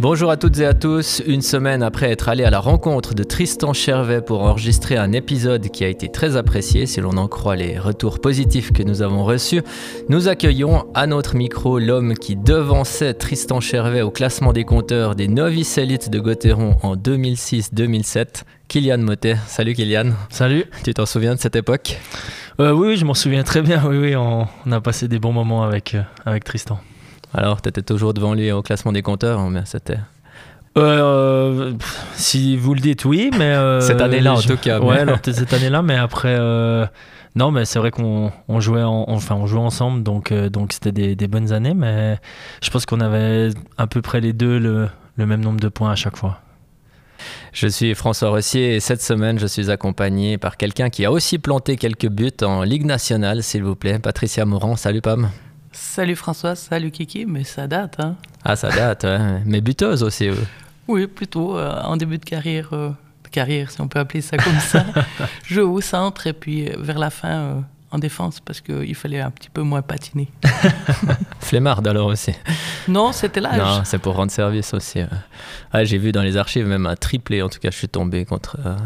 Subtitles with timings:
[0.00, 1.22] Bonjour à toutes et à tous.
[1.26, 5.68] Une semaine après être allé à la rencontre de Tristan Chervet pour enregistrer un épisode
[5.68, 9.26] qui a été très apprécié, si l'on en croit les retours positifs que nous avons
[9.26, 9.60] reçus,
[10.08, 15.28] nous accueillons à notre micro l'homme qui devançait Tristan Chervet au classement des compteurs des
[15.28, 18.44] novices élites de Gauthieron en 2006-2007.
[18.68, 19.36] Kylian Motet.
[19.48, 20.12] Salut Kylian.
[20.30, 20.64] Salut.
[20.82, 21.98] Tu t'en souviens de cette époque?
[22.58, 23.82] Euh, Oui, je m'en souviens très bien.
[23.86, 26.80] Oui, oui, on, a passé des bons moments avec, euh, avec Tristan.
[27.34, 29.98] Alors, tu étais toujours devant lui au classement des compteurs, mais c'était.
[30.78, 31.72] Euh,
[32.14, 33.52] si vous le dites, oui, mais.
[33.52, 34.80] Euh, cette année-là, en tout cas.
[34.80, 36.36] Ouais, alors cette année-là, mais après.
[36.38, 36.86] Euh,
[37.36, 41.28] non, mais c'est vrai qu'on jouait, enfin, on jouait ensemble, donc donc c'était des, des,
[41.28, 42.18] bonnes années, mais
[42.60, 45.92] je pense qu'on avait à peu près les deux le, le même nombre de points
[45.92, 46.40] à chaque fois.
[47.52, 51.38] Je suis François Rossier et cette semaine, je suis accompagné par quelqu'un qui a aussi
[51.38, 54.00] planté quelques buts en Ligue nationale, s'il vous plaît.
[54.00, 55.28] Patricia Morand, salut Pam.
[55.72, 58.00] Salut François, salut Kiki, mais ça date.
[58.00, 58.16] Hein.
[58.44, 59.42] Ah, ça date, ouais.
[59.46, 60.30] mais buteuse aussi.
[60.88, 62.90] Oui, plutôt euh, en début de carrière, euh,
[63.30, 64.84] carrière, si on peut appeler ça comme ça.
[65.44, 69.30] je au centre et puis euh, vers la fin, en défense parce qu'il fallait un
[69.30, 70.28] petit peu moins patiner.
[71.40, 72.32] Flemmard alors aussi.
[72.88, 73.58] Non, c'était l'âge.
[73.58, 75.00] Non, c'est pour rendre service aussi.
[75.72, 77.42] Ah, j'ai vu dans les archives même un triplé.
[77.42, 78.76] En tout cas, je suis tombé contre euh,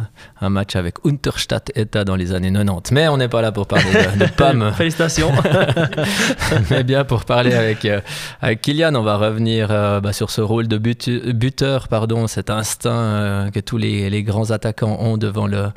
[0.41, 2.93] un match avec Unterstadt ETA dans les années 90.
[2.93, 4.73] Mais on n'est pas là pour parler de, PAM.
[4.73, 5.33] Félicitations.
[6.71, 8.01] Mais bien pour parler avec, euh,
[8.43, 13.51] avec Kylian, on va revenir euh, bah, sur ce rôle de buteur, pardon, cet instinct
[13.53, 15.69] que tous les, les, grands attaquants ont devant le,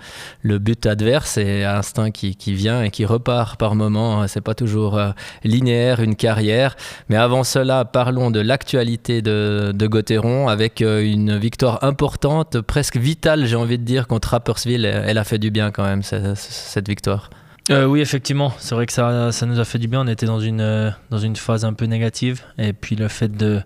[0.41, 4.21] le but adverse et instinct qui, qui vient et qui repart par moment.
[4.21, 4.27] Hein.
[4.27, 4.99] C'est pas toujours
[5.43, 6.75] linéaire une carrière.
[7.09, 13.45] Mais avant cela, parlons de l'actualité de, de Gauthieron avec une victoire importante, presque vitale,
[13.45, 14.85] j'ai envie de dire, contre Rappersville.
[14.85, 17.29] Elle a fait du bien quand même, cette, victoire.
[17.69, 20.01] Euh, oui, effectivement, c'est vrai que ça, ça nous a fait du bien.
[20.01, 22.43] On était dans une, euh, dans une phase un peu négative.
[22.57, 23.61] Et puis le fait de,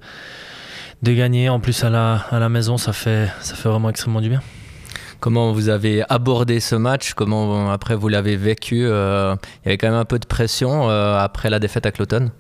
[1.03, 4.21] de gagner, en plus à la, à la maison, ça fait, ça fait vraiment extrêmement
[4.21, 4.41] du bien.
[5.21, 9.77] Comment vous avez abordé ce match Comment après vous l'avez vécu euh, Il y avait
[9.77, 12.31] quand même un peu de pression après la défaite à Cloton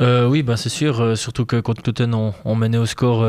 [0.00, 1.16] Oui, bah, c'est sûr.
[1.16, 3.24] surtout que contre Cloton, on, menait au score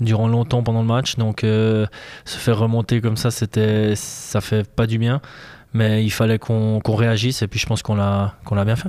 [0.00, 1.16] durant longtemps pendant le match.
[1.16, 1.86] Donc euh,
[2.24, 5.20] se faire remonter comme ça, c'était, ça fait pas du bien.
[5.74, 8.88] Mais il fallait qu'on, réagisse et puis je pense qu'on l'a, qu'on l'a bien fait.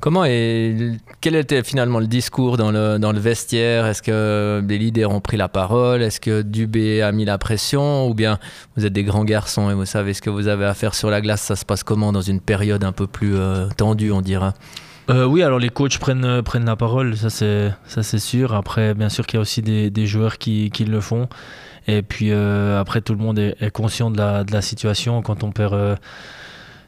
[0.00, 3.84] Comment et quel était finalement le discours dans le, dans le vestiaire?
[3.84, 6.00] Est-ce que les leaders ont pris la parole?
[6.00, 8.08] Est-ce que Dubé a mis la pression?
[8.08, 8.38] Ou bien
[8.76, 11.10] vous êtes des grands garçons et vous savez ce que vous avez à faire sur
[11.10, 11.42] la glace?
[11.42, 14.54] Ça se passe comment dans une période un peu plus euh, tendue, on dira
[15.08, 18.54] euh, oui, alors les coachs prennent, euh, prennent la parole, ça c'est, ça c'est sûr.
[18.54, 21.28] Après, bien sûr qu'il y a aussi des, des joueurs qui, qui, le font.
[21.88, 25.20] Et puis après, tout le monde est, conscient de la, de la, situation.
[25.22, 25.98] Quand on perd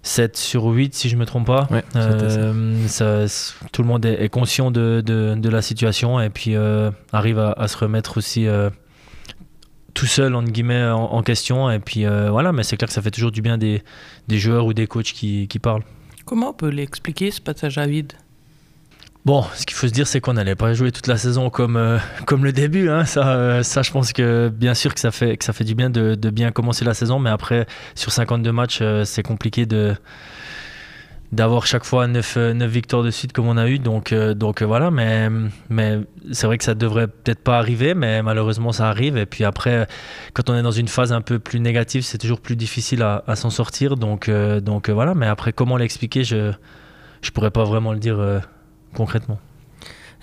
[0.03, 1.69] 7 sur 8, si je ne me trompe pas,
[2.87, 3.27] ça.
[3.73, 6.57] tout le monde est, conscient de, de, de, la situation et puis
[7.13, 8.47] arrive à, à, se remettre aussi
[9.95, 11.71] tout seul entre guillemets en, question.
[11.71, 13.83] Et puis voilà, mais c'est clair que ça fait toujours du bien des,
[14.29, 15.85] des joueurs ou des coachs qui, qui parlent.
[16.25, 18.13] Comment on peut l'expliquer ce passage à vide?
[19.25, 21.77] Bon, ce qu'il faut se dire, c'est qu'on n'allait pas jouer toute la saison comme,
[21.77, 22.89] euh, comme le début.
[22.89, 23.05] Hein.
[23.05, 25.77] Ça, euh, ça, je pense que bien sûr que ça fait, que ça fait du
[25.77, 29.95] bien de, bien commencer la saison, mais après, sur 52 matchs, euh, c'est compliqué de,
[31.31, 33.79] d'avoir chaque fois 9, 9, victoires de suite comme on a eu.
[33.79, 35.29] Donc, donc voilà, mais,
[35.71, 36.01] mais
[36.33, 39.17] c'est vrai que ça devrait peut-être pas arriver, mais malheureusement ça arrive.
[39.17, 39.87] Et puis après,
[40.35, 43.23] quand on est dans une phase un peu plus négative, c'est toujours plus difficile à,
[43.29, 43.95] à s'en sortir.
[43.95, 48.43] Donc, donc voilà, mais après, comment l'expliquer, je ne pourrais pas vraiment le dire
[48.95, 49.39] concrètement.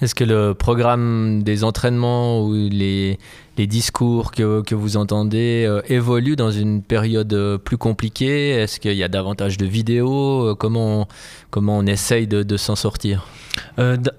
[0.02, 3.20] Est-ce que le programme des entraînements ou les,
[3.58, 8.52] les discours que, que, vous entendez euh, évoluent dans une période euh, plus compliquée?
[8.52, 10.52] Est-ce qu'il y a davantage de vidéos?
[10.52, 11.08] Euh, comment, on,
[11.50, 13.28] comment on essaye de, de s'en sortir?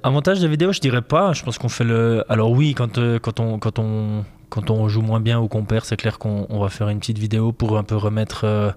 [0.03, 1.33] Avantage de vidéos, je dirais pas.
[1.33, 2.25] Je pense qu'on fait le.
[2.29, 5.87] Alors oui, quand, quand, on, quand, on, quand on joue moins bien ou qu'on perd,
[5.87, 8.75] c'est clair qu'on va faire une petite vidéo pour un peu remettre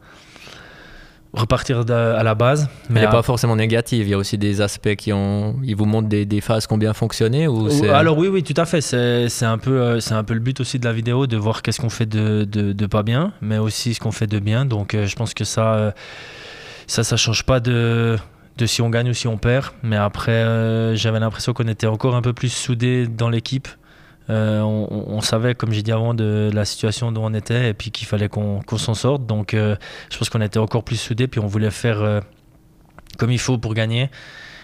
[1.34, 2.70] repartir à la base.
[2.90, 4.08] Mais elle n'est pas forcément négative.
[4.08, 5.56] Il y a aussi des aspects qui ont.
[5.64, 8.60] Ils vous montrent des, des phases qui ont bien fonctionné ou Alors oui, oui, tout
[8.60, 8.82] à fait.
[8.82, 11.62] C'est un peu, euh, c'est un peu le but aussi de la vidéo, de voir
[11.62, 14.66] qu'est-ce qu'on fait de, de, pas bien, mais aussi ce qu'on fait de bien.
[14.66, 15.92] Donc euh, je pense que ça, euh,
[16.88, 18.18] ça, ça change pas de
[18.58, 19.66] de si on gagne ou si on perd.
[19.82, 23.68] Mais après, j'avais l'impression qu'on était encore un peu plus soudés dans l'équipe.
[24.30, 27.92] Euh, on, savait, comme j'ai dit avant, de la situation dont on était et puis
[27.92, 29.26] qu'il fallait qu'on s'en sorte.
[29.26, 29.76] Donc euh,
[30.10, 32.22] je pense qu'on était encore plus soudés, puis on voulait faire euh,
[33.18, 34.10] comme il faut pour gagner.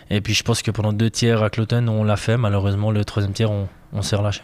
[0.09, 2.37] Et puis je pense que pendant deux tiers à Cloton, on l'a fait.
[2.37, 4.41] Malheureusement, le troisième tiers, on, on s'est relâché.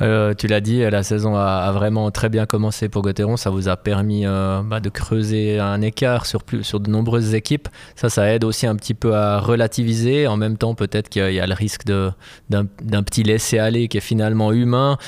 [0.00, 3.36] Euh, tu l'as dit, la saison a, vraiment très bien commencé pour Gauthieron.
[3.36, 7.34] Ça vous a permis euh, bah, de creuser un écart sur, plus, sur de nombreuses
[7.34, 7.68] équipes.
[7.96, 10.26] Ça, ça aide aussi un petit peu à relativiser.
[10.26, 14.52] En même temps, peut-être qu'il y a le risque d'un petit laisser-aller qui est finalement
[14.52, 14.98] humain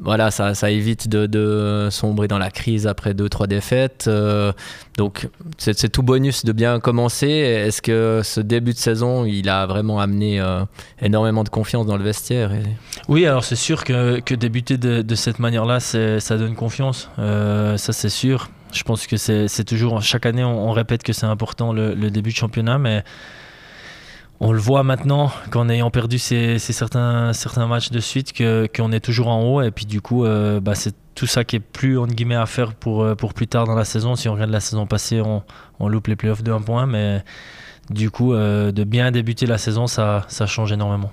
[0.00, 4.04] voilà, ça, ça évite de, sombrer dans la crise après deux, trois défaites.
[4.06, 4.52] Euh,
[4.96, 5.28] donc,
[5.58, 7.28] c'est tout bonus de bien commencer.
[7.28, 10.64] Est-ce que ce début de saison, il a vraiment amené euh,
[11.02, 12.52] énormément de confiance dans le vestiaire
[13.08, 17.10] Oui, alors c'est sûr que, débuter de, cette manière-là, ça donne confiance.
[17.18, 18.50] Euh, ça, c'est sûr.
[18.72, 22.30] Je pense que c'est toujours, chaque année, on, répète que c'est important le, le, début
[22.30, 23.02] de championnat, mais
[24.40, 27.32] on le voit maintenant qu'en ayant perdu ces, certains,
[27.66, 30.94] matchs de suite qu'on est toujours en haut et puis du coup euh, bah, c'est
[31.14, 34.14] tout ça qui est plus à faire pour, euh, pour plus tard dans la saison.
[34.14, 37.24] Si on regarde la saison passée, on, loupe les playoffs de un point, mais
[37.90, 41.10] du coup euh, de bien débuter la saison, ça, ça change énormément.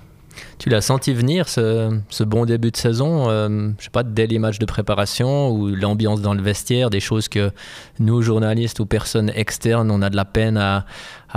[0.58, 4.38] Tu l'as senti venir ce, bon début de saison euh, Je sais pas, dès les
[4.38, 7.50] matchs de préparation ou l'ambiance dans le vestiaire, des choses que
[7.98, 10.86] nous, journalistes ou personnes externes, on a de la peine à,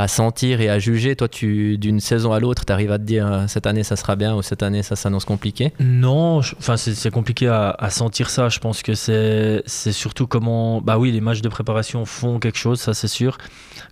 [0.08, 1.16] sentir et à juger.
[1.16, 3.96] Toi, tu d'une saison à l'autre, tu arrives à te dire euh, cette année ça
[3.96, 5.74] sera bien ou cette année ça s'annonce compliqué?
[5.80, 8.50] Non, enfin c'est compliqué à, sentir ça.
[8.50, 10.82] Je pense que c'est surtout comment.
[10.82, 13.38] Bah oui, les matchs de préparation font quelque chose, ça c'est sûr.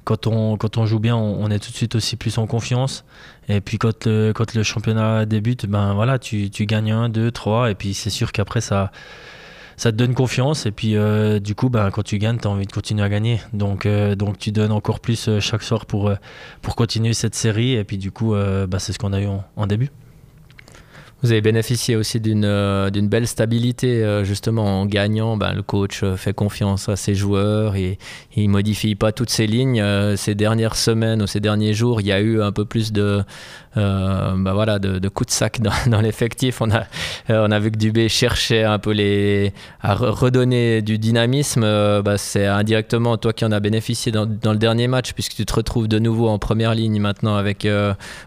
[0.04, 3.04] Quand on, quand on joue bien, on est tout de suite aussi plus en confiance.
[3.50, 7.32] Et puis quand le, quand le championnat débute, ben voilà, tu, tu gagnes un, deux,
[7.32, 8.92] trois, et puis c'est sûr qu'après ça,
[9.78, 10.66] ça te donne confiance.
[10.66, 13.10] Et puis euh, du coup, ben, quand tu gagnes, tu as envie de continuer à
[13.10, 13.40] gagner.
[13.54, 16.12] Donc, euh, donc tu donnes encore plus euh, chaque soir pour,
[16.62, 17.74] pour continuer cette série.
[17.74, 19.90] Et puis du coup, ben, c'est ce qu'on a eu en début.
[21.24, 25.36] Vous avez bénéficié aussi d'une d'une belle stabilité, justement en gagnant.
[25.36, 27.98] Ben, le coach fait confiance à ses joueurs et,
[28.36, 29.84] il modifie pas toutes ses lignes.
[30.16, 33.24] ces dernières semaines ou ces derniers jours, il y a eu un peu plus de,
[33.78, 36.62] ben, voilà, de, coups de sac dans, l'effectif.
[36.62, 36.84] On a,
[37.30, 41.62] on a vu que Dubé cherchait un peu les, à redonner du dynamisme.
[41.62, 45.46] Ben, c'est indirectement toi qui en as bénéficié dans, dans, le dernier match, puisque tu
[45.46, 47.68] te retrouves de nouveau en première ligne maintenant avec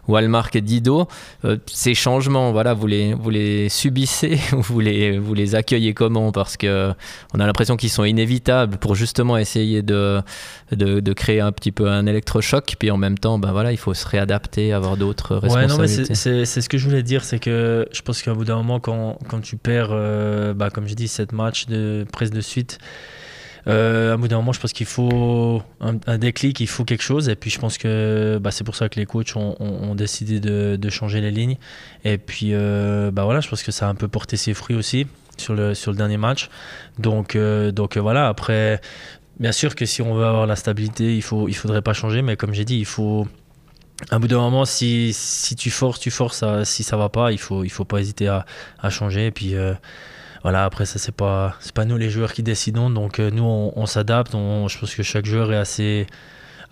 [0.08, 1.08] Walmark et Dido.
[1.66, 6.32] ces changements, voilà vous les, vous les subissez ou vous les, vous les accueillez comment?
[6.32, 6.92] Parce que
[7.34, 10.22] on a l'impression qu'ils sont inévitables pour justement essayer de,
[10.72, 12.76] de, créer un petit peu un électrochoc.
[12.78, 16.14] Puis en même temps, ben voilà, il faut se réadapter, avoir d'autres responsabilités.
[16.14, 19.18] c'est ce que je voulais dire, c'est que je pense qu'à bout d'un moment, quand,
[19.28, 22.78] quand tu perds, euh, bah, comme je dis, cette match de presse de suite,
[23.66, 27.28] euh, à bout d'un moment, je pense qu'il faut un, déclic, il faut quelque chose.
[27.28, 30.90] Et puis, je pense que bah, c'est pour ça que les coachs ont, décidé de,
[30.90, 31.56] changer les lignes.
[32.04, 34.76] Et puis, euh, bah, voilà, je pense que ça a un peu porté ses fruits
[34.76, 35.06] aussi
[35.36, 36.48] sur le, sur le dernier match.
[36.98, 38.80] Donc, euh, donc voilà, après,
[39.38, 42.22] bien sûr que si on veut avoir la stabilité, il ne il faudrait pas changer.
[42.22, 43.26] Mais comme j'ai dit, il faut.
[44.08, 46.44] À bout d'un moment, si, si tu forces, tu forces.
[46.64, 48.44] si ça va pas, il faut, il faut pas hésiter à,
[48.88, 49.30] changer.
[49.30, 49.54] Puis,
[50.42, 53.86] voilà, après ça c'est pas pas nous les joueurs qui décidons, donc euh, nous on,
[53.86, 54.32] s'adapte.
[54.32, 56.06] je pense que chaque joueur est assez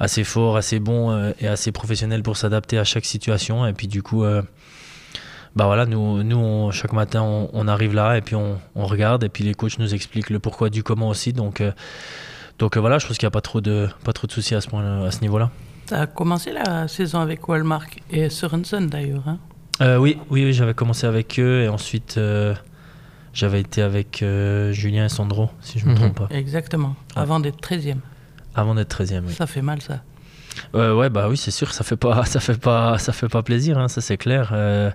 [0.00, 3.66] assez fort, assez bon euh, et assez professionnel pour s'adapter à chaque situation.
[3.66, 4.42] Et puis du coup, euh,
[5.54, 9.44] bah voilà, nous nous chaque matin on, arrive là et puis on, regarde et puis
[9.44, 11.32] les coachs nous expliquent le pourquoi du comment aussi.
[11.34, 11.62] Donc
[12.58, 14.62] donc voilà, je pense qu'il n'y a pas trop de pas trop de soucis à
[14.62, 15.50] ce à ce niveau-là.
[15.88, 19.26] Tu as commencé la saison avec Walmark et Sorensen d'ailleurs.
[19.26, 19.38] Hein
[19.98, 22.18] oui, oui, oui j'avais commencé avec eux et ensuite
[23.38, 26.28] j'avais été avec euh, Julien et Sandro, si je ne me trompe pas.
[26.34, 27.98] Exactement, avant d'être 13e.
[28.56, 29.32] Avant d'être 13e, oui.
[29.32, 30.02] Ça fait mal, ça.
[30.74, 33.44] Euh, ouais, bah oui, c'est sûr, ça fait pas, ça fait pas, ça fait pas
[33.44, 34.50] plaisir, hein, ça c'est clair.
[34.52, 34.90] Euh,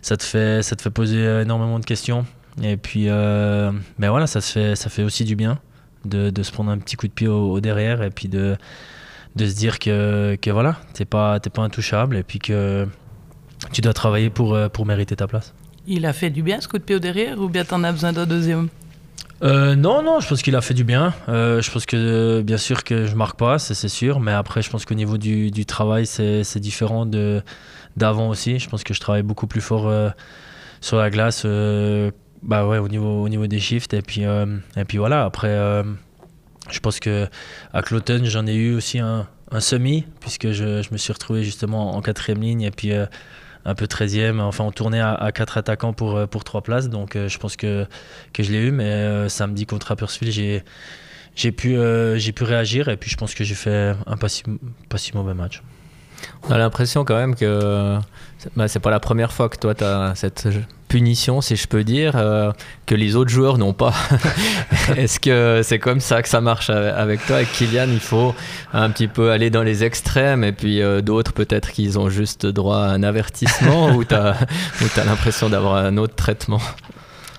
[0.00, 2.24] ça te fait, ça te fait poser énormément de questions.
[2.62, 5.58] Et puis, mais ben voilà, ça se fait, ça fait aussi du bien
[6.06, 8.56] de, de se prendre un petit coup de pied au, derrière et puis de,
[9.38, 12.86] de se dire que, que voilà, t'es pas, pas intouchable et puis que
[13.72, 15.54] tu dois travailler pour, pour mériter ta place.
[15.86, 17.92] Il a fait du bien ce coup de pied au derrière ou bien t'en as
[17.92, 18.68] besoin d'un deuxième?
[19.42, 21.14] Euh, non, non, je pense qu'il a fait du bien.
[21.28, 24.70] Euh, je pense que bien sûr que je marque pas, c'est sûr, mais après je
[24.70, 27.42] pense qu'au niveau du, du travail c'est différent de
[27.96, 28.58] d'avant aussi.
[28.58, 30.10] Je pense que je travaille beaucoup plus fort euh,
[30.80, 31.46] sur la glace,
[32.42, 35.24] bah ouais, au niveau au niveau des shifts et puis et puis voilà.
[35.24, 35.56] Après,
[36.70, 37.26] je pense que
[37.72, 39.26] à Cloton j'en ai eu aussi un,
[39.60, 42.92] semi puisque je, me suis retrouvé justement en quatrième ligne et puis
[43.68, 44.40] un peu 13e.
[44.40, 46.88] Enfin, on tournait à, 4 attaquants pour, euh, pour 3 places.
[46.88, 47.86] Donc, euh, je pense que,
[48.32, 48.70] que je l'ai eu.
[48.70, 50.64] Mais euh, samedi contre Appersfield, j'ai,
[51.34, 51.76] j'ai, pu,
[52.16, 52.88] j'ai pu réagir.
[52.88, 54.28] Et puis, je pense que j'ai fait un pas
[54.88, 55.62] pas si mauvais match.
[56.48, 57.98] On a l'impression quand même que
[58.56, 60.48] bah, c'est pas la première fois que toi tu as cette
[60.88, 62.50] punition, si je peux dire, euh,
[62.86, 63.92] que les autres joueurs n'ont pas.
[64.96, 67.36] Est-ce que c'est comme ça que ça marche avec toi?
[67.36, 68.34] Avec Kylian, il faut
[68.72, 72.46] un petit peu aller dans les extrêmes et puis euh, d'autres peut-être qu'ils ont juste
[72.46, 74.36] droit à un avertissement ou tu as,
[74.96, 76.60] as l'impression d'avoir un autre traitement?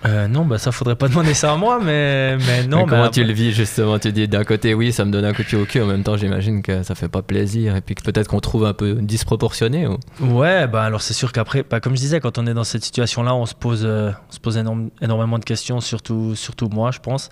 [0.05, 2.85] Euh, non, bah ça faudrait pas demander ça à moi, mais, mais non.
[2.85, 3.99] comment tu le vis justement?
[3.99, 5.87] Tu dis d'un côté oui, ça me donne un coup de pied au cul, en
[5.87, 8.73] même temps j'imagine que ça fait pas plaisir et puis que peut-être qu'on trouve un
[8.73, 9.87] peu disproportionné.
[9.87, 9.97] Ou...
[10.21, 12.85] Ouais, bah alors c'est sûr qu'après, bah, comme je disais, quand on est dans cette
[12.85, 14.57] situation-là, on se pose, euh, on se pose
[15.01, 17.29] énormément de questions, surtout, surtout moi, je pense.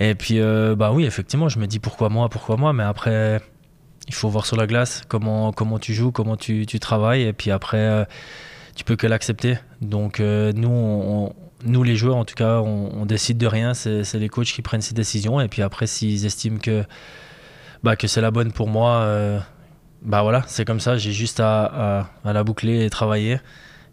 [0.00, 3.40] Et puis euh, bah oui, effectivement, je me dis pourquoi moi, pourquoi moi, mais après
[4.06, 7.32] il faut voir sur la glace comment comment tu joues, comment tu, tu travailles, et
[7.32, 8.06] puis après
[8.74, 9.56] tu peux que l'accepter.
[9.80, 11.32] Donc nous on
[11.64, 13.74] nous, les joueurs, en tout cas, on, décide de rien.
[13.74, 15.40] C'est les coachs qui prennent ces décisions.
[15.40, 16.84] Et puis après, s'ils estiment que,
[17.82, 19.38] bah, que c'est la bonne pour moi, euh,
[20.02, 20.96] bah voilà, c'est comme ça.
[20.96, 23.40] J'ai juste à, la boucler et travailler.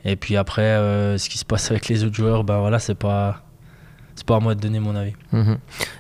[0.06, 2.96] Et puis après, euh, ce qui se passe avec les autres joueurs, bah voilà, c'est
[2.96, 3.44] pas
[4.18, 5.14] c'est pas à moi de donner mon avis.
[5.32, 5.58] Mhm.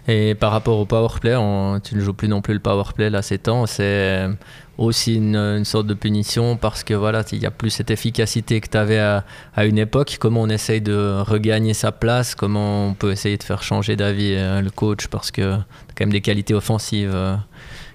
[0.07, 1.35] Et par rapport au powerplay,
[1.83, 3.67] tu ne joues plus non plus le powerplay là ces temps.
[3.67, 4.27] C'est
[4.77, 8.69] aussi une, sorte de punition parce que voilà, il n'y a plus cette efficacité que
[8.69, 9.23] tu avais à,
[9.65, 10.17] une époque.
[10.19, 12.33] Comment on essaye de regagner sa place?
[12.33, 15.07] Comment on peut essayer de faire changer d'avis euh, le coach?
[15.07, 17.35] Parce que tu as quand même des qualités offensives euh,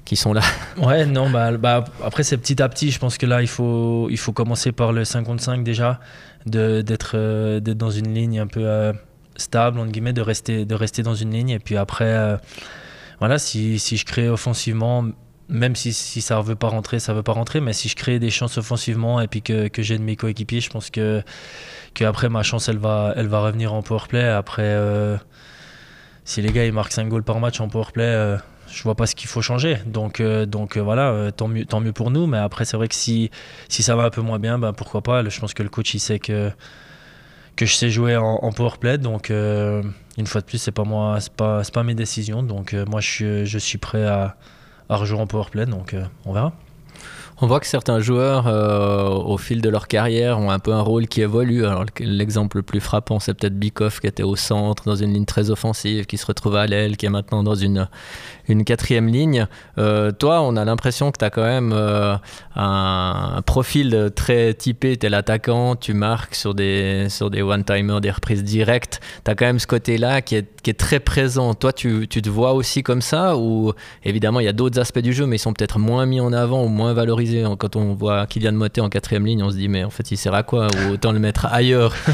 [0.05, 0.43] qui sont là.
[0.77, 2.93] Ouais, non, bah, bah, après c'est petit à petit.
[2.93, 6.01] Je pense que là, il faut, il faut commencer par le 55 déjà,
[6.47, 8.93] d'être euh, d'être dans une ligne un peu
[9.37, 11.51] stable, entre guillemets, de rester, de rester dans une ligne.
[11.51, 12.39] Et puis après,
[13.19, 15.05] voilà, si, si je crée offensivement
[15.53, 17.61] même si, si ça ne veut pas rentrer, ça ne veut pas rentrer.
[17.61, 20.71] Mais si je crée des chances offensivement et puis que, que j'aide mes coéquipiers, je
[20.71, 21.23] pense que,
[21.95, 24.25] que après ma chance, elle va, elle va revenir en powerplay.
[24.25, 25.17] Après, euh,
[26.25, 28.37] si les gars ils marquent 5 goals par match en powerplay, euh,
[28.69, 29.79] je vois pas ce qu'il faut changer.
[29.87, 32.27] Donc, euh, donc voilà, tant, mieux, tant mieux pour nous.
[32.27, 33.31] Mais après, c'est vrai que si,
[33.69, 35.29] si ça va un peu moins bien, ben pourquoi pas.
[35.29, 36.51] Je pense que le coach, il sait que,
[37.57, 38.99] que je sais jouer en, en powerplay.
[38.99, 42.43] Donc, une fois de plus, c'est pas moi, c'est pas, pas mes décisions.
[42.43, 44.37] Donc, moi, je, suis prêt à
[44.93, 46.53] à rejoindre en powerplay, donc euh, on verra.
[47.45, 50.81] On voit que certains joueurs, euh, au fil de leur carrière, ont un peu un
[50.81, 51.65] rôle qui évolue.
[51.99, 55.51] L'exemple le plus frappant, c'est peut-être Bikoff, qui était au centre, dans une ligne très
[55.51, 57.89] offensive, qui se retrouve à l'aile, qui est maintenant dans une,
[58.47, 59.49] une quatrième ligne.
[59.77, 62.15] Euh, toi, on a l'impression que tu as quand même euh,
[62.55, 64.97] un, profil très typé.
[64.97, 69.01] Tu es l'attaquant, tu marques sur des, sur des one-timers, des reprises directes.
[69.25, 71.55] Tu as quand même ce côté-là qui est, qui est, très présent.
[71.55, 73.73] Toi, tu, tu, te vois aussi comme ça Ou
[74.05, 76.33] évidemment, il y a d'autres aspects du jeu, mais ils sont peut-être moins mis en
[76.33, 77.32] avant ou moins valorisés.
[77.59, 80.17] Quand on voit Kylian Motet en quatrième ligne, on se dit, mais en fait, il
[80.17, 80.69] sert à quoi?
[80.69, 81.95] Ou autant le mettre ailleurs?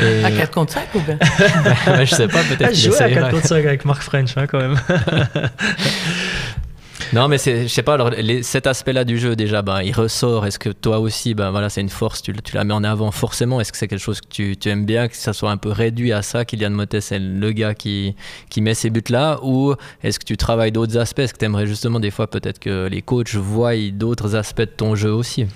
[0.00, 1.18] À 4 contre 5 ou bien?
[2.04, 2.72] Je sais pas, peut-être.
[2.72, 4.78] Jouais à 4 contre 5 avec Marc French, hein, quand même.
[7.12, 8.10] non, mais je sais pas, alors
[8.42, 10.46] cet aspect-là du jeu, déjà, bah, il ressort.
[10.46, 13.10] Est-ce que toi aussi, bah, voilà, c'est une force, tu, tu, la mets en avant
[13.10, 13.60] forcément?
[13.60, 15.70] Est-ce que c'est quelque chose que tu, tu, aimes bien, que ça soit un peu
[15.70, 18.14] réduit à ça Kylian Motet, c'est le gars qui,
[18.50, 19.38] qui met ces buts-là?
[19.42, 21.20] Ou est-ce que tu travailles d'autres aspects?
[21.20, 24.64] Est-ce que tu aimerais justement, des fois, peut-être que les coachs voient d'autres aspects de
[24.66, 25.46] ton jeu aussi?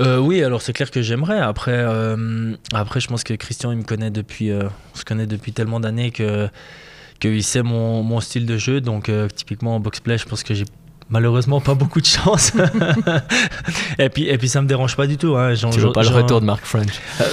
[0.00, 1.38] Euh, oui, alors c'est clair que j'aimerais.
[1.38, 5.26] Après, euh, après, je pense que Christian, il me connaît depuis, euh, on se connaît
[5.26, 6.48] depuis tellement d'années que
[7.18, 8.82] qu'il sait mon, mon, style de jeu.
[8.82, 10.66] Donc, typiquement en box-play, je pense que j'ai
[11.10, 12.52] malheureusement pas beaucoup de chance.
[13.98, 15.36] et, puis, et puis, ça me dérange pas du tout.
[15.36, 15.54] Hein.
[15.54, 17.00] tu veux pas le retour de Mark French?
[17.20, 17.24] Euh,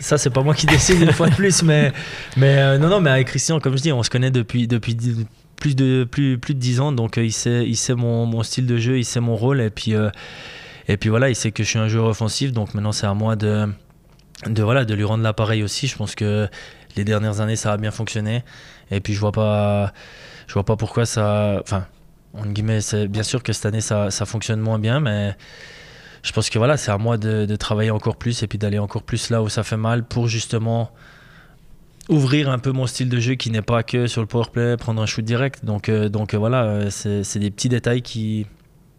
[0.00, 1.62] Ça, c'est pas moi qui décide une fois de plus.
[1.62, 1.92] Mais,
[2.36, 4.96] mais euh, non, non, mais avec Christian, comme je dis, on se connaît depuis, depuis
[5.56, 6.92] plus de, plus, plus de 10 ans.
[6.92, 9.60] Donc, il sait, il sait mon, mon, style de jeu, il sait mon rôle.
[9.60, 9.94] Et puis,
[10.88, 12.52] et puis voilà, il sait que je suis un joueur offensif.
[12.52, 13.66] Donc, maintenant, c'est à moi de,
[14.46, 15.86] de, voilà, de lui rendre l'appareil aussi.
[15.86, 16.48] Je pense que
[16.96, 18.44] les dernières années, ça a bien fonctionné.
[18.90, 19.92] Et puis je vois pas,
[20.46, 21.60] je vois pas pourquoi ça.
[21.62, 21.86] Enfin,
[22.34, 25.36] en guillemets, c'est bien sûr que cette année ça, ça, fonctionne moins bien, mais
[26.22, 28.78] je pense que voilà, c'est à moi de, de, travailler encore plus et puis d'aller
[28.78, 30.92] encore plus là où ça fait mal pour justement
[32.08, 35.00] ouvrir un peu mon style de jeu qui n'est pas que sur le powerplay, prendre
[35.00, 35.64] un shoot direct.
[35.64, 38.46] Donc, euh, donc euh, voilà, euh, c'est des petits détails qui,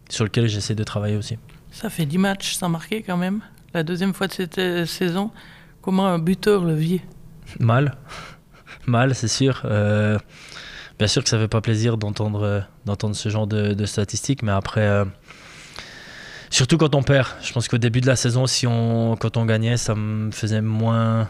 [0.08, 1.38] sur lesquels j'essaie de travailler aussi.
[1.70, 3.40] Ça fait 10 matchs sans marquer quand même.
[3.72, 5.30] La deuxième fois de cette saison.
[5.82, 7.00] Comment un buteur le vit?
[7.58, 7.96] Mal
[8.86, 9.62] mal, c'est sûr.
[9.64, 10.18] Euh,
[10.98, 14.86] bien sûr que ça fait pas plaisir d'entendre euh, ce genre de, statistiques, mais après,
[14.86, 15.04] euh,
[16.50, 17.28] surtout quand on perd.
[17.42, 21.28] Je pense qu'au début de la saison, si quand on gagnait, ça me faisait moins,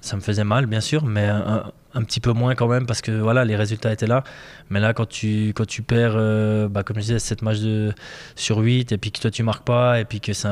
[0.00, 3.12] ça me faisait mal, bien sûr, mais un, petit peu moins quand même parce que
[3.12, 4.24] voilà, les résultats étaient là.
[4.70, 5.52] Mais là, quand tu,
[5.86, 7.60] perds, bah, comme je disais, 7 matchs
[8.36, 10.48] sur 8 et puis que toi tu marques pas et puis que c'est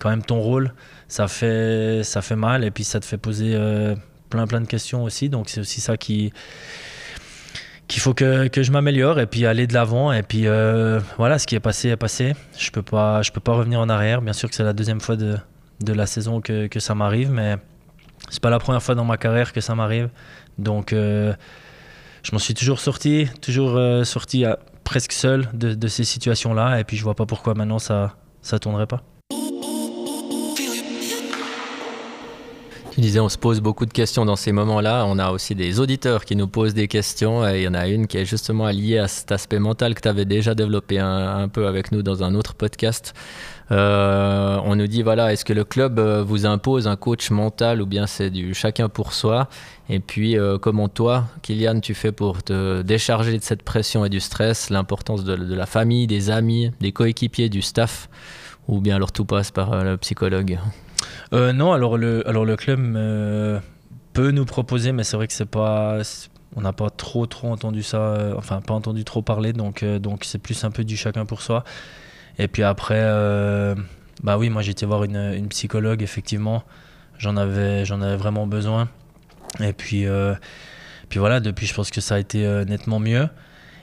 [0.00, 0.72] quand même ton rôle,
[1.08, 2.02] ça fait,
[2.36, 3.56] mal et puis ça te fait poser
[4.28, 5.28] plein de questions aussi.
[5.28, 6.32] Donc c'est aussi ça qui
[7.92, 10.12] qu'il faut que, que je m'améliore et puis aller de l'avant.
[10.12, 10.46] Et puis
[11.18, 12.34] voilà, ce qui est passé est passé.
[12.58, 14.22] Je peux pas, peux pas revenir en arrière.
[14.22, 15.36] Bien sûr que c'est la deuxième fois de,
[15.80, 17.56] de la saison que, que ça m'arrive, mais
[18.30, 20.08] c'est pas la première fois dans ma carrière que ça m'arrive.
[20.56, 21.34] Donc je
[22.32, 26.80] m'en suis toujours sorti, toujours sorti à, presque seul de, de ces situations-là.
[26.80, 29.02] Et puis je vois pas pourquoi maintenant ça ça tournerait pas.
[33.18, 35.04] On se pose beaucoup de questions dans ces moments-là.
[35.06, 37.46] On a aussi des auditeurs qui nous posent des questions.
[37.48, 40.08] Il y en a une qui est justement liée à cet aspect mental que tu
[40.08, 43.12] avais déjà développé un, peu avec nous dans un autre podcast.
[43.70, 47.80] Euh, on nous dit, voilà, est-ce que le club euh, vous impose un coach mental
[47.80, 49.48] ou bien c'est du chacun pour soi?
[49.88, 54.10] Et puis, euh, comment toi, Kylian, tu fais pour te décharger de cette pression et
[54.10, 58.08] du stress, l'importance de la famille, des amis, des coéquipiers, du staff?
[58.68, 60.58] Ou bien alors tout passe par le psychologue?
[61.32, 63.58] Euh, non, alors le, club euh,
[64.12, 65.98] peut nous proposer, mais c'est vrai que c'est pas,
[66.56, 69.84] on n'a pas trop trop entendu ça, euh, enfin pas entendu trop parler, donc
[70.22, 71.64] c'est plus un peu du chacun pour soi.
[72.38, 73.02] Et puis après,
[74.22, 76.64] bah oui, moi été voir une, psychologue effectivement,
[77.18, 77.84] j'en avais
[78.16, 78.88] vraiment besoin.
[79.60, 80.06] Et puis
[81.08, 83.28] puis voilà, depuis je pense que ça a été nettement mieux.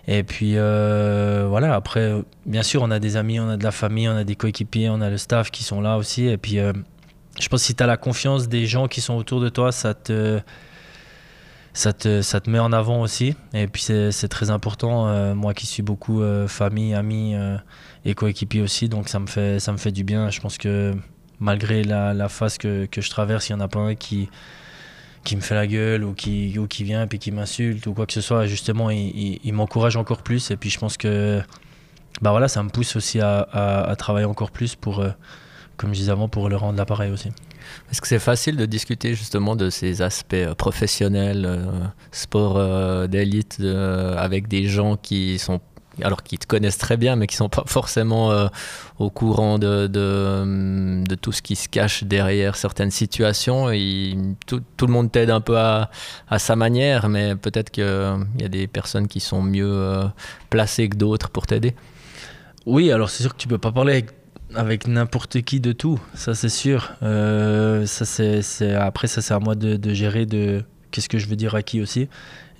[0.07, 2.13] Et puis voilà, après,
[2.45, 4.89] bien sûr, on a des amis, on a de la famille, on a des coéquipiers,
[4.89, 6.27] on a le staff qui sont là aussi.
[6.27, 6.59] Et puis
[7.39, 9.71] je pense que si tu as la confiance des gens qui sont autour de toi,
[9.71, 10.41] ça te,
[11.73, 13.35] ça te, ça te met en avant aussi.
[13.53, 17.57] Et puis c'est très important, euh, moi qui suis beaucoup euh, famille, amis euh,
[18.05, 20.29] et coéquipiers aussi, donc ça me, fait, ça me fait du bien.
[20.29, 20.93] Je pense que
[21.39, 24.29] malgré la, la phase que, que, je traverse, il n'y en a pas un qui,
[25.23, 27.93] qui me fait la gueule ou qui, ou qui vient et puis qui m'insulte ou
[27.93, 28.45] quoi que ce soit.
[28.47, 30.51] Justement, il, il, m'encourage encore plus.
[30.51, 31.41] Et puis je pense que
[32.21, 35.05] bah voilà, ça me pousse aussi à, à travailler encore plus pour
[35.79, 37.29] comme je disais avant, pour le rendre l'appareil aussi.
[37.89, 41.65] Est-ce que c'est facile de discuter justement de ces aspects euh, professionnels, euh,
[42.11, 43.61] sport euh, d'élite,
[44.17, 45.61] avec des gens qui sont
[46.01, 48.31] alors qui te connaissent très bien, mais qui sont pas forcément
[48.99, 53.69] au courant de, de, de, tout ce qui se cache derrière certaines situations?
[53.69, 54.15] Et
[54.47, 55.89] tout, tout, le monde t'aide un peu à,
[56.29, 60.09] à, sa manière, mais peut-être qu'il y a des personnes qui sont mieux
[60.49, 61.75] placées que d'autres pour t'aider?
[62.65, 64.18] Oui, alors c'est sûr que tu peux pas parler avec
[64.55, 66.93] avec n'importe qui de tout, ça c'est sûr.
[67.03, 71.35] Euh, ça c'est, après ça c'est à moi de, gérer de qu'est-ce que je veux
[71.35, 72.09] dire à qui aussi.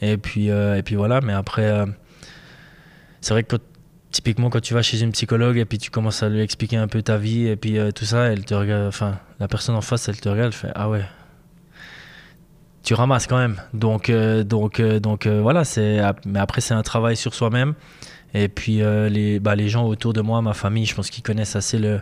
[0.01, 1.21] Et puis euh, et puis voilà.
[1.21, 1.85] Mais après euh,
[3.21, 3.55] c'est vrai que
[4.11, 6.87] typiquement quand tu vas chez une psychologue et puis tu commences à lui expliquer un
[6.87, 10.07] peu ta vie et puis tout ça, elle te regarde, enfin la personne en face
[10.09, 11.03] elle te regarde, elle fait ah ouais.
[12.83, 13.61] Tu ramasses quand même.
[13.73, 15.63] Donc donc donc voilà
[16.25, 17.73] mais après c'est un travail sur soi-même.
[18.33, 21.23] Et puis euh, les, bah, les gens autour de moi, ma famille, je pense qu'ils
[21.23, 22.01] connaissent assez le,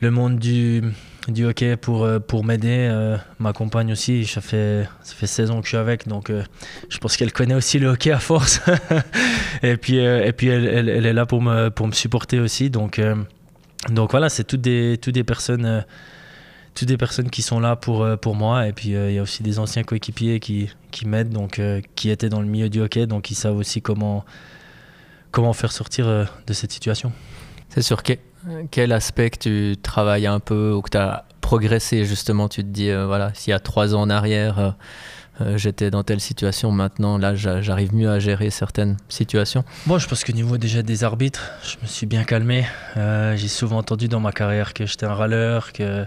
[0.00, 0.82] le monde du,
[1.28, 2.88] du hockey pour, euh, pour m'aider.
[2.90, 6.32] Euh, ma compagne aussi, ça fait, ça fait 16 ans que je suis avec, donc
[6.88, 8.60] je pense qu'elle connaît aussi le hockey à force.
[9.62, 12.70] et puis, et puis elle, elle, est là pour me, pour me supporter aussi.
[12.70, 13.00] Donc,
[13.90, 15.84] donc voilà, c'est toutes des, toutes des personnes.
[16.74, 19.44] toutes des personnes qui sont là pour, pour moi et puis il y a aussi
[19.44, 21.60] des anciens coéquipiers qui, qui m'aident donc
[21.94, 24.24] qui étaient dans le milieu du hockey donc ils savent aussi comment
[25.34, 27.12] comment faire sortir euh, de cette situation?
[27.68, 32.48] C'est sur quel, aspect que tu travailles un peu ou que tu as progressé justement
[32.48, 34.76] Tu te dis, euh, voilà, s'il y a trois ans en arrière,
[35.40, 39.64] euh, j'étais dans telle situation, maintenant là j'arrive mieux à gérer certaines situations?
[39.86, 42.64] Moi je pense qu'au niveau déjà des arbitres, je me suis bien calmé.
[42.94, 46.04] J'ai souvent entendu dans ma carrière que j'étais un râleur, que,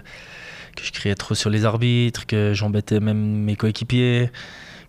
[0.74, 4.30] que je criais trop sur les arbitres, que j'embêtais même mes coéquipiers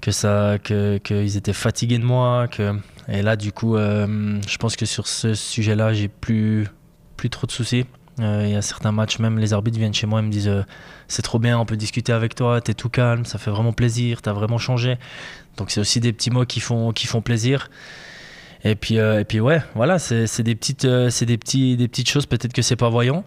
[0.01, 2.73] que ça que qu'ils étaient fatigués de moi que
[3.11, 6.67] et là, du coup, euh, je pense que sur ce sujet-là, j'ai plus,
[7.17, 7.85] plus trop de soucis.
[8.19, 10.49] Euh, il y a certains matchs, même les arbitres viennent chez moi et me disent
[10.49, 10.63] euh,
[11.07, 14.21] c'est trop bien, on peut discuter avec toi, t'es tout calme, ça fait vraiment plaisir,
[14.21, 14.97] t'as vraiment changé.
[15.57, 17.69] Donc c'est aussi des petits mots qui font, qui font plaisir.
[18.65, 22.25] Et puis, et puis ouais, voilà, c'est des petites, c'est des petits, des petites choses.
[22.25, 23.23] Peut-être que c'est pas voyant,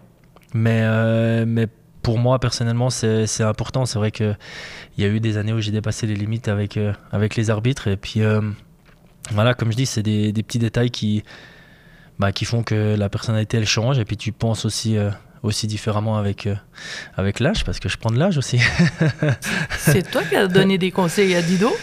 [0.53, 1.67] mais, mais
[2.03, 3.87] pour moi personnellement, c'est important.
[3.87, 4.35] C'est vrai que
[4.97, 6.79] il y a eu des années où j'ai dépassé les limites avec,
[7.11, 8.21] avec les arbitres, et puis
[9.31, 11.23] voilà, comme je dis, c'est des, petits détails qui,
[12.19, 15.09] bah, qui font que la personnalité elle change et puis tu penses aussi, euh,
[15.43, 16.55] aussi différemment avec, euh,
[17.15, 18.59] avec l'âge parce que je prends de l'âge aussi.
[19.77, 21.73] c'est toi qui as donné des conseils à Dido?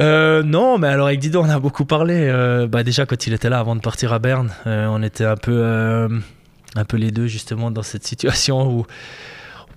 [0.00, 2.66] Euh, non, mais alors avec Dido, on a beaucoup parlé.
[2.68, 6.08] bah déjà, quand il était là avant de partir à Berne, on était un peu,
[6.74, 8.86] un peu les deux justement dans cette situation où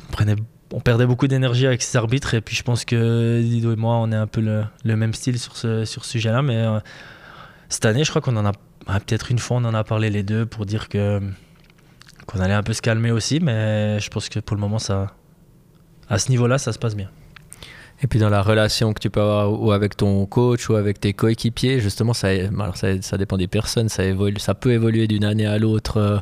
[0.08, 0.36] on prenait
[0.84, 2.34] perdait beaucoup d'énergie avec ces arbitres.
[2.34, 5.40] Et puis je pense que Dido et moi on est un peu le, même style
[5.40, 6.42] sur ce, sur sujet-là.
[6.42, 6.80] Mais euh,
[7.70, 8.52] cette année je crois qu'on en a
[8.88, 11.20] ah, peut-être une fois on en a parlé les deux pour dire que
[12.26, 13.40] qu'on allait un peu se calmer aussi.
[13.40, 15.14] Mais je pense que pour le moment ça
[16.10, 17.10] à ce niveau-là ça se passe bien.
[18.04, 21.00] Et puis dans la relation que tu peux avoir ou avec ton coach ou avec
[21.00, 25.08] tes coéquipiers, justement, ça, alors ça, ça, dépend des personnes, ça, évolue, ça peut évoluer
[25.08, 26.18] d'une année à l'autre, euh,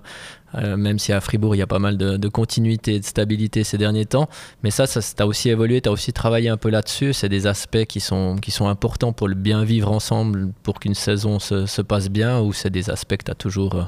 [0.56, 3.66] euh, même si à Fribourg, il y a pas mal de, continuité et de stabilité
[3.66, 4.30] ces derniers temps.
[4.64, 7.12] Mais ça, ça as aussi évolué, tu as aussi travaillé un peu là-dessus.
[7.12, 10.96] C'est des aspects qui sont, qui sont importants pour le bien vivre ensemble, pour qu'une
[10.96, 13.76] saison se, se, passe bien, ou c'est des aspects que tu as toujours...
[13.76, 13.84] Euh,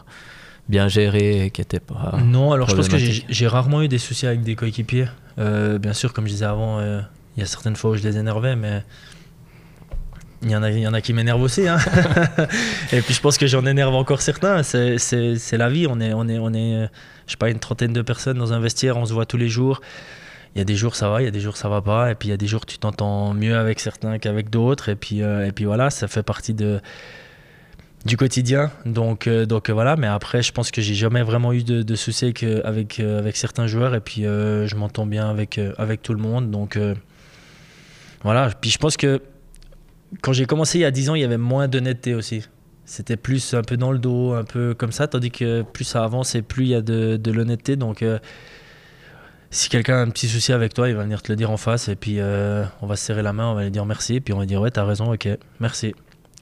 [0.70, 2.20] bien géré et qui n'étaient pas.
[2.22, 5.08] Non, alors je pense que j'ai rarement eu des soucis avec des coéquipiers.
[5.38, 6.82] bien sûr, comme je disais avant,
[7.38, 8.84] il y a certaines fois où je les énervais, mais
[10.42, 11.68] il y en a, il y en a qui m'énervent aussi.
[11.68, 11.78] Hein.
[12.92, 14.62] et puis je pense que j'en énerve encore certains.
[14.64, 15.88] C'est la vie.
[15.90, 16.90] On est, on est, on est,
[17.26, 18.98] je sais pas, une trentaine de personnes dans un vestiaire.
[18.98, 19.82] On se voit tous les jours.
[20.56, 22.12] Il y a des jours ça va, il y a des jours ça va pas.
[22.12, 24.90] Et puis il y a des jours tu t'entends mieux avec certains qu'avec d'autres.
[24.90, 26.82] Et puis, euh, et puis voilà, ça fait partie de,
[28.06, 28.72] du quotidien.
[28.86, 29.96] Donc, euh, donc voilà.
[29.98, 33.38] Mais après, je pense que j'ai jamais vraiment eu de, soucis avec, avec, euh, avec,
[33.38, 33.94] certains joueurs.
[33.94, 36.50] Et puis je m'entends bien avec, avec tout le monde.
[36.50, 36.78] Donc
[38.24, 39.22] voilà, puis je pense que
[40.22, 42.44] quand j'ai commencé il y a 10 ans, il y avait moins d'honnêteté aussi.
[42.86, 46.04] C'était plus un peu dans le dos, un peu comme ça, tandis que plus ça
[46.04, 47.76] avance et plus il y a de, l'honnêteté.
[47.76, 48.18] Donc, euh,
[49.52, 51.58] si quelqu'un a un petit souci avec toi, il va venir te le dire en
[51.58, 54.22] face et puis euh, on va se serrer la main, on va lui dire merci,
[54.22, 55.28] puis on va dire ouais, t'as raison, ok,
[55.60, 55.94] merci.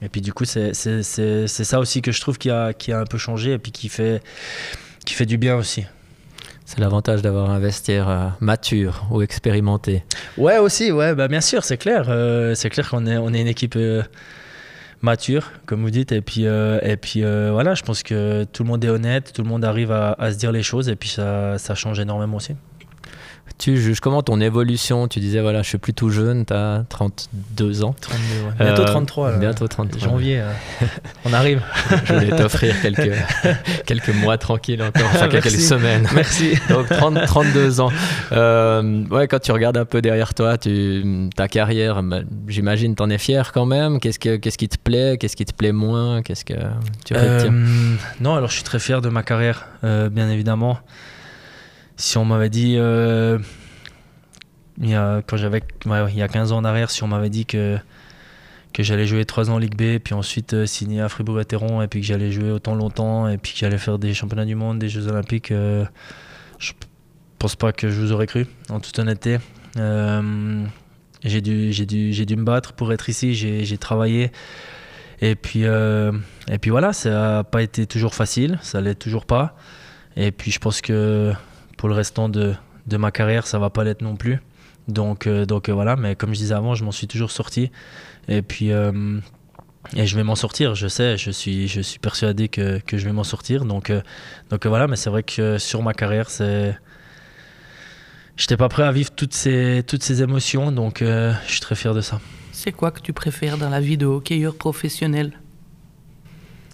[0.02, 3.06] Et puis du coup, c'est ça aussi que je trouve qui a, qui a un
[3.06, 4.22] peu changé et puis qui fait,
[5.04, 5.84] qui fait du bien aussi.
[6.66, 10.02] C'est l'avantage d'avoir un vestiaire euh, mature ou expérimenté.
[10.36, 12.06] Ouais, aussi, ouais, bah, bien sûr, c'est clair.
[12.08, 14.02] Euh, c'est clair qu'on est, on est une équipe euh,
[15.00, 16.10] mature, comme vous dites.
[16.10, 19.48] Et puis, et puis voilà, je pense que tout le monde est honnête, tout le
[19.48, 22.56] monde arrive à, à se dire les choses et puis ça, ça change énormément aussi.
[23.58, 26.84] Tu juges comment ton évolution Tu disais, voilà, je suis plus tout jeune, tu as
[26.90, 27.94] 32 ans.
[27.98, 28.66] 32, ouais.
[28.66, 29.28] Bientôt 33.
[29.28, 30.08] Euh, bientôt 33.
[30.08, 30.52] Janvier, euh,
[31.24, 31.62] on arrive.
[32.04, 33.12] je vais t'offrir quelques,
[33.86, 36.06] quelques mois tranquilles encore, enfin quelques semaines.
[36.14, 36.58] Merci.
[36.68, 37.90] Donc 30, 32 ans.
[38.32, 42.02] Euh, ouais, quand tu regardes un peu derrière toi, tu, ta carrière,
[42.48, 44.00] j'imagine, tu en es fier quand même.
[44.00, 45.16] Qu'est-ce, que, qu'est-ce qui te plaît?
[45.18, 46.20] Qu'est-ce qui te plaît moins?
[46.20, 46.54] Qu'est-ce que
[47.06, 47.54] tu retiens?
[48.20, 50.78] Non, alors je suis très fier de ma carrière, bien évidemment
[51.96, 53.38] si on m'avait dit, euh,
[54.78, 57.30] il, y a, quand j'avais, il y a 15 ans en arrière, si on m'avait
[57.30, 57.78] dit que,
[58.74, 61.88] que j'allais jouer 3 ans en Ligue B, puis ensuite euh, signer à Fribourg-Gotteron, et
[61.88, 64.78] puis que j'allais jouer autant longtemps, et puis que j'allais faire des championnats du monde,
[64.78, 65.86] des Jeux Olympiques, euh,
[66.58, 66.72] je
[67.38, 69.38] pense pas que je vous aurais cru, en toute honnêteté.
[71.24, 74.32] j'ai dû, j'ai dû, j'ai dû me battre pour être ici, j'ai, travaillé.
[75.22, 79.56] Et puis, et puis voilà, ça n'a pas été toujours facile, ça l'est toujours pas.
[80.16, 81.34] Et puis je pense que
[81.76, 82.54] pour le restant de,
[82.86, 84.40] de ma carrière, ça va pas l'être non plus.
[84.88, 87.70] Donc, euh, donc euh, voilà, mais comme je disais avant, je m'en suis toujours sorti.
[88.28, 89.20] Et puis, euh,
[89.94, 93.04] et je vais m'en sortir, je sais, je suis, je suis persuadé que, que je
[93.04, 93.64] vais m'en sortir.
[93.64, 93.92] Donc,
[94.50, 96.76] donc voilà, mais c'est vrai que sur ma carrière, c'est.
[98.36, 101.94] J'étais pas prêt à vivre toutes ces, toutes ces émotions, donc je suis très fier
[101.94, 102.20] de ça.
[102.52, 105.40] C'est quoi que tu préfères dans la vie de hockeyeur professionnel?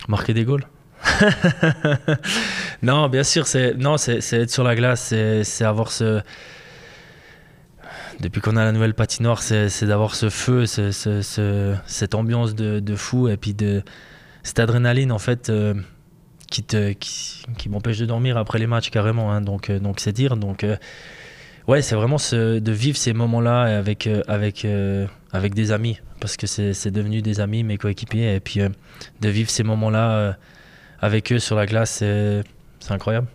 [0.08, 0.66] Marquer des goals.
[2.82, 6.20] non, bien sûr, c'est non, c'est être sur la glace, c'est avoir ce.
[8.20, 13.28] Depuis qu'on a la nouvelle patinoire, c'est d'avoir ce feu, ce, cette ambiance de, fou
[13.28, 13.82] et puis de
[14.42, 15.74] cette adrénaline en fait euh,
[16.50, 19.32] qui te qui, m'empêche de dormir après les matchs carrément.
[19.32, 20.64] Hein, donc euh, donc c'est dire donc.
[20.64, 20.76] Euh,
[21.68, 24.66] ouais, c'est vraiment de vivre ces moments-là avec, avec,
[25.32, 28.60] avec des amis, parce que c'est devenu des amis, mes coéquipiers, et puis
[29.20, 30.36] de vivre ces moments-là
[31.02, 32.44] avec eux sur la glace, c'est
[32.92, 33.26] incroyable.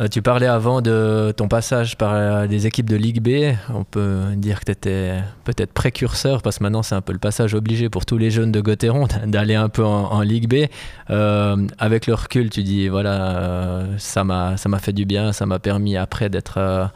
[0.00, 3.54] Euh, tu parlais avant de ton passage par euh, des équipes de Ligue B.
[3.74, 7.18] On peut dire que tu étais peut-être précurseur, parce que maintenant c'est un peu le
[7.18, 10.68] passage obligé pour tous les jeunes de Gauthieron d'aller un peu en, Ligue B.
[11.10, 15.96] Euh, avec le recul, tu dis voilà, ça m'a fait du bien, ça m'a permis
[15.96, 16.90] après d'être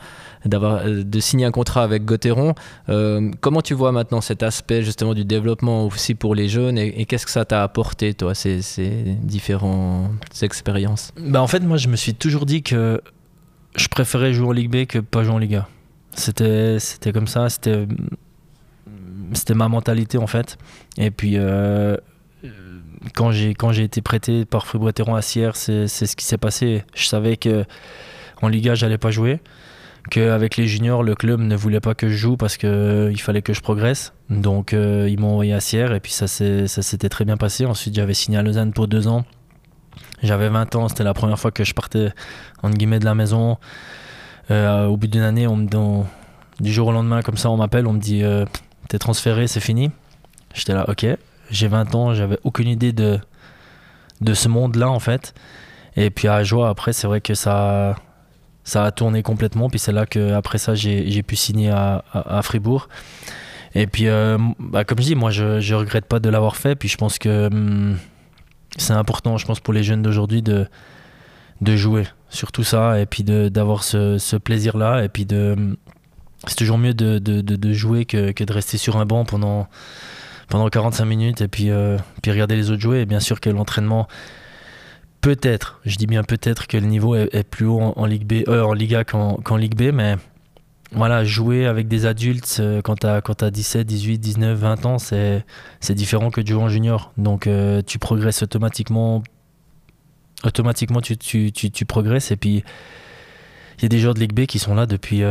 [0.45, 2.55] d'avoir euh, de signer un contrat avec Gauthieron.
[2.89, 7.05] Euh, comment tu vois maintenant cet aspect justement du développement aussi pour les jeunes et,
[7.07, 8.61] qu'est-ce que ça t'a apporté toi ces,
[9.23, 10.11] différentes
[10.43, 11.13] expériences?
[11.19, 13.01] Bah En fait moi je me suis toujours dit que
[13.77, 15.69] je préférais jouer en Ligue B que pas jouer en Liga.
[16.13, 17.87] C'était c'était comme ça, c'était
[19.55, 20.59] ma mentalité en fait.
[20.97, 21.97] Et puis euh,
[23.15, 26.85] quand j'ai été prêté par Fribourg-Gotteron à Sierre, c'est ce qui s'est passé.
[26.95, 27.65] Je savais que
[28.43, 29.41] en Liga j'allais pas jouer
[30.11, 33.43] qu'avec les juniors, le club ne voulait pas que je joue parce qu'il euh, fallait
[33.43, 34.13] que je progresse.
[34.31, 37.67] Donc euh, ils m'ont envoyé à Sierre et puis ça s'était très bien passé.
[37.67, 39.25] Ensuite j'avais signé à Lausanne pour deux ans.
[40.23, 42.13] J'avais 20 ans, c'était la première fois que je partais
[42.63, 43.59] entre guillemets de la maison.
[44.51, 45.47] Euh, au bout d'une année,
[46.61, 48.23] du jour au lendemain, comme ça, on m'appelle, on me dit
[48.89, 49.91] T'es transféré, c'est fini?
[50.55, 51.07] J'étais là, ok.
[51.51, 53.19] J'ai 20 ans, j'avais aucune idée de,
[54.21, 55.35] de ce monde-là en fait.
[55.97, 57.97] Et puis à joie, après, c'est vrai que ça,
[58.65, 59.69] ça a tourné complètement.
[59.69, 62.89] Puis c'est là que après ça, j'ai pu signer à, à, Fribourg.
[63.75, 64.07] Et puis,
[64.59, 66.75] bah, comme je dis, moi, je, je regrette pas de l'avoir fait.
[66.75, 67.99] Puis je pense que hum,
[68.77, 70.67] c'est important, je pense, pour les jeunes d'aujourd'hui de,
[71.61, 75.05] de jouer sur tout ça et puis d'avoir ce, plaisir-là.
[75.05, 75.27] Et puis.
[75.31, 75.77] Hum,
[76.47, 79.67] c'est toujours mieux de, de, de jouer que, que, de rester sur un banc pendant,
[80.51, 81.71] pendant 45 minutes et puis,
[82.21, 83.01] puis regarder les autres jouer.
[83.01, 84.09] Et bien sûr que l'entraînement
[85.25, 88.63] peut-être, je dis bien peut-être que le niveau est, plus haut en, Ligue B, euh,
[88.63, 90.17] en Liga qu'en Ligue B, mais
[90.93, 95.45] voilà, jouer avec des adultes euh, quand tu as, 17, 18, 19, 20 ans, c'est
[95.95, 97.11] différent que de jouer en junior.
[97.17, 99.23] Donc euh, tu progresses automatiquement,
[100.45, 101.17] automatiquement tu,
[101.89, 102.63] progresses et puis
[103.79, 105.25] il y a des joueurs de Ligue B qui sont là depuis,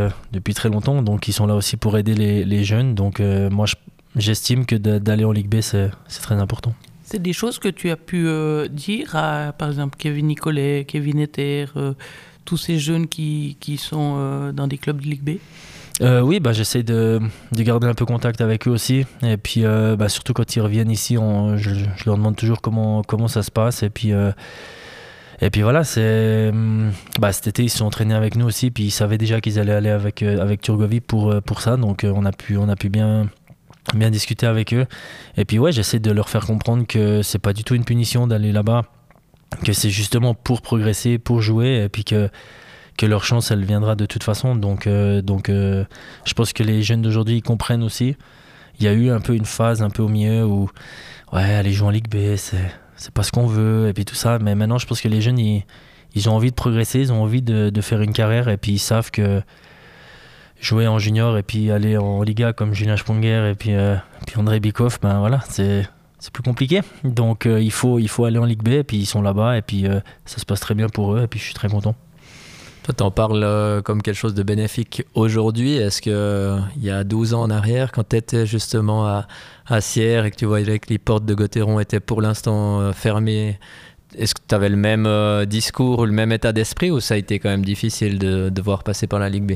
[0.55, 2.95] très longtemps, donc ils sont là aussi pour aider les jeunes.
[2.95, 3.67] Donc moi
[4.15, 6.73] j'estime que d'aller en Ligue B c'est très important.
[7.13, 11.19] C'est des choses que tu as pu euh, dire à, par exemple, Kevin Nicolet, Kevin
[11.19, 11.93] Ether, euh,
[12.43, 15.29] tous ces jeunes qui, qui sont euh, dans des clubs de Ligue B?
[16.01, 17.21] Oui, bah, j'essaie de,
[17.51, 19.05] de, garder un peu contact avec eux aussi.
[19.21, 21.69] Et puis, bah, surtout quand ils reviennent ici, on, je,
[22.07, 23.83] leur demande toujours comment, comment ça se passe.
[23.83, 24.11] Et puis,
[25.39, 26.51] et puis voilà, c'est,
[27.19, 28.71] bah, cet été, ils se sont entraînés avec nous aussi.
[28.71, 31.77] Puis ils savaient déjà qu'ils allaient aller avec, avec Turgovie pour, pour ça.
[31.77, 33.29] Donc on, a pu, on a pu bien,
[33.93, 34.85] bien discuter avec eux.
[35.37, 38.27] Et puis ouais, j'essaie de leur faire comprendre que c'est pas du tout une punition
[38.27, 38.83] d'aller là-bas,
[39.63, 42.29] que c'est justement pour progresser, pour jouer, et puis que
[42.95, 44.55] que leur chance elle viendra de toute façon.
[44.55, 45.83] Donc euh, donc euh,
[46.25, 48.15] je pense que les jeunes d'aujourd'hui comprennent aussi.
[48.79, 50.69] Il y a eu un peu une phase un peu au milieu où
[51.31, 54.15] ouais aller jouer en Ligue B c'est c'est pas ce qu'on veut et puis tout
[54.15, 54.39] ça.
[54.39, 55.65] Mais maintenant je pense que les jeunes ils,
[56.13, 58.73] ils ont envie de progresser, ils ont envie de, de faire une carrière et puis
[58.73, 59.41] ils savent que
[60.63, 63.95] jouer en junior et puis aller en Liga comme Julien Sponger et puis, euh,
[64.25, 65.87] puis André Bikoff, ben voilà, c'est
[66.19, 66.79] c'est plus compliqué.
[67.03, 69.57] Donc euh, il, faut, il faut aller en Ligue B et puis ils sont là-bas
[69.57, 71.67] et puis euh, ça se passe très bien pour eux et puis je suis très
[71.67, 71.95] content.
[72.83, 75.75] Toi, tu en parles comme quelque chose de bénéfique aujourd'hui.
[75.75, 79.27] Est-ce que il y a 12 ans en arrière, quand tu étais justement à,
[79.67, 83.57] à Sierre et que tu voyais que les portes de Gauthieron étaient pour l'instant fermées,
[84.17, 85.07] est-ce que tu avais le même
[85.45, 88.61] discours ou le même état d'esprit ou ça a été quand même difficile de, de
[88.61, 89.53] voir passer par la Ligue B?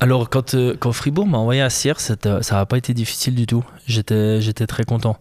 [0.00, 3.46] Alors, quand, euh, quand Fribourg m'a envoyé à Sierre, ça n'a pas été difficile du
[3.46, 3.64] tout.
[3.86, 5.18] J'étais, très content.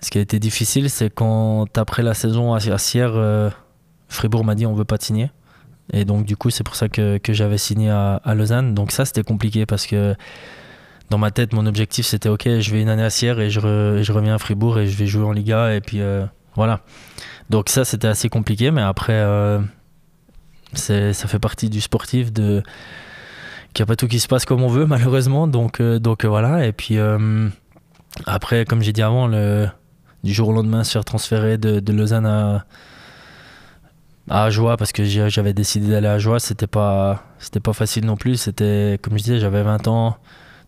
[0.00, 3.48] Ce qui a été difficile, c'est quand, après la saison à, Sierre, euh,
[4.08, 5.30] Fribourg m'a dit on veut pas signer.
[5.92, 8.74] Et donc, du coup, c'est pour ça que, que j'avais signé à, à, Lausanne.
[8.74, 10.14] Donc, ça, c'était compliqué parce que
[11.08, 13.60] dans ma tête, mon objectif, c'était ok, je vais une année à Sierre et je,
[14.02, 15.74] je reviens à Fribourg et je vais jouer en Liga.
[15.74, 16.80] Et puis, euh, voilà.
[17.48, 18.70] Donc, ça, c'était assez compliqué.
[18.70, 19.24] Mais après,
[20.74, 22.62] c'est, ça fait partie du sportif de
[23.74, 25.46] qu'il n'y a pas tout qui se passe comme on veut, malheureusement.
[25.46, 26.66] Donc, euh, donc euh, voilà.
[26.66, 27.48] Et puis euh,
[28.24, 29.68] après, comme j'ai dit avant, le,
[30.22, 32.64] du jour au lendemain, se faire transférer de, de Lausanne à,
[34.30, 38.36] à parce que j'avais décidé d'aller à Ajoie, c'était pas, c'était pas facile non plus.
[38.36, 40.16] C'était, comme je disais, j'avais 20 ans.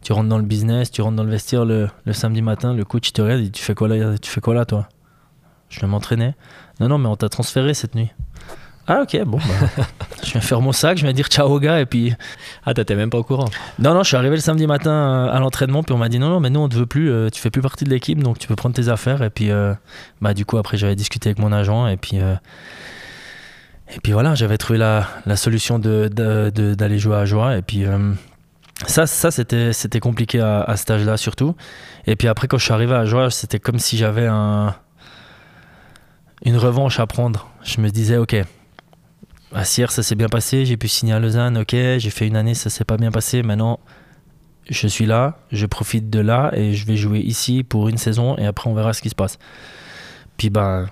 [0.02, 2.84] Tu rentres dans le business, tu rentres dans le vestiaire le, le samedi matin, le
[2.84, 4.88] coach te regarde, il Tu fais quoi là, tu fais quoi là toi?
[5.68, 6.34] Je vais m'entraîner.
[6.78, 8.10] Non, non, mais on t'a transféré cette nuit.
[8.88, 9.84] Ah ok, bon, bah,
[10.24, 12.14] je viens faire mon sac, je viens dire ciao aux gars et puis...
[12.64, 13.48] Ah t'étais même pas au courant
[13.80, 16.20] Non, non, je suis arrivé le samedi matin euh, à l'entraînement puis on m'a dit
[16.20, 18.22] non, non, mais nous on te veut plus, euh, tu fais plus partie de l'équipe
[18.22, 19.74] donc tu peux prendre tes affaires et puis euh,
[20.20, 22.18] bah du coup après j'avais discuté avec mon agent et puis...
[22.18, 27.62] et puis voilà, j'avais trouvé la, la solution d'aller de, de, jouer à Joie et
[27.62, 27.84] puis...
[28.86, 31.56] ça, ça c'était, c'était compliqué à, à cet âge-là surtout.
[32.06, 34.76] Et puis après, quand je suis arrivé à Joie, c'était comme si j'avais un,
[36.44, 37.48] une revanche à prendre.
[37.64, 38.36] Je me disais, ok,
[39.54, 40.66] à Sierre, ça s'est bien passé.
[40.66, 41.70] J'ai pu signer à Lausanne, ok.
[41.70, 43.42] J'ai fait une année, ça s'est pas bien passé.
[43.42, 43.80] Maintenant,
[44.68, 48.36] je suis là, je profite de là et je vais jouer ici pour une saison
[48.36, 49.38] et après on verra ce qui se passe.
[50.36, 50.88] Puis ben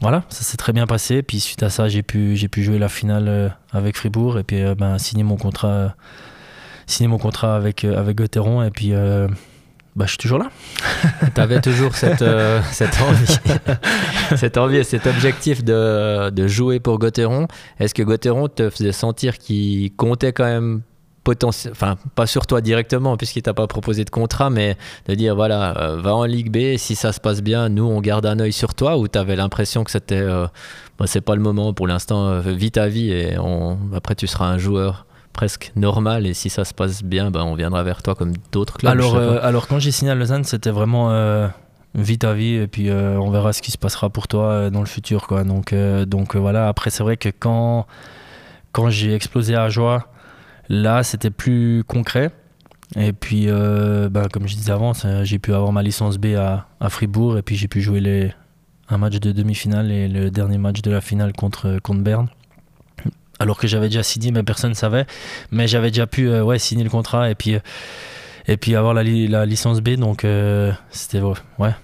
[0.00, 1.22] voilà, ça s'est très bien passé.
[1.22, 4.44] Puis suite à ça, j'ai pu, j'ai pu jouer la finale euh, avec Fribourg et
[4.44, 5.94] puis euh, ben, signer mon contrat,
[6.86, 8.92] signer mon contrat avec, euh, avec et puis
[9.98, 10.48] bah, je suis toujours là.
[11.34, 13.38] tu avais toujours cette, euh, cette, envie,
[14.36, 17.48] cette envie et cet objectif de, de jouer pour Gauthieron.
[17.80, 20.82] Est-ce que Gauthieron te faisait sentir qu'il comptait quand même
[21.24, 24.76] potentiel, enfin pas sur toi directement puisqu'il t'a pas proposé de contrat, mais
[25.08, 28.00] de dire voilà, euh, va en Ligue B, si ça se passe bien, nous on
[28.00, 30.46] garde un œil sur toi ou tu avais l'impression que c'était, euh,
[30.96, 34.46] bah, c'est pas le moment pour l'instant, vis ta vie et on, après tu seras
[34.46, 35.07] un joueur?
[35.38, 38.76] Presque normal et si ça se passe bien, ben, on viendra vers toi comme d'autres
[38.76, 38.90] clubs.
[38.90, 41.46] Alors, euh, alors quand j'ai signé à Lausanne, c'était vraiment euh,
[41.94, 44.80] vite à vie et puis euh, on verra ce qui se passera pour toi dans
[44.80, 45.28] le futur.
[45.28, 45.44] Quoi.
[45.44, 45.72] Donc,
[46.08, 47.86] donc voilà, après c'est vrai que quand,
[48.72, 50.08] quand j'ai explosé à Joie,
[50.68, 52.32] là c'était plus concret.
[52.96, 56.88] Et puis, ben, comme je disais avant, j'ai pu avoir ma licence B à, à
[56.88, 58.32] Fribourg et puis j'ai pu jouer les,
[58.88, 62.28] un match de demi-finale et le dernier match de la finale contre, contre Berne
[63.38, 65.06] alors que j'avais déjà signé, mais personne ne savait.
[65.50, 67.60] Mais j'avais déjà pu euh, ouais, signer le contrat et puis, euh,
[68.46, 69.90] et puis avoir la, la licence B.
[69.90, 70.26] Donc
[70.90, 71.74] c'était ouais,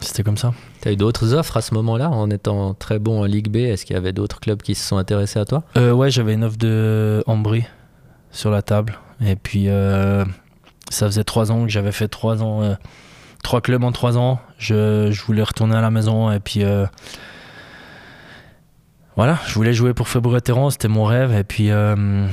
[0.00, 0.54] c'était comme ça.
[0.82, 3.56] Tu as eu d'autres offres à ce moment-là en étant très bon en Ligue B?
[3.56, 5.64] Est-ce qu'il y avait d'autres clubs qui se sont intéressés à toi?
[5.76, 7.64] Ouais, j'avais une offre de Ambry
[8.30, 8.98] sur la table.
[9.24, 9.68] Et puis
[10.90, 12.76] ça faisait trois ans que j'avais fait trois ans,
[13.42, 14.40] trois clubs en trois ans.
[14.58, 16.62] Je, je, voulais retourner à la maison et puis
[19.16, 21.32] voilà, je voulais jouer pour Fribourg-Gotteron, c'était mon rêve.
[21.32, 22.26] Et puis, euh,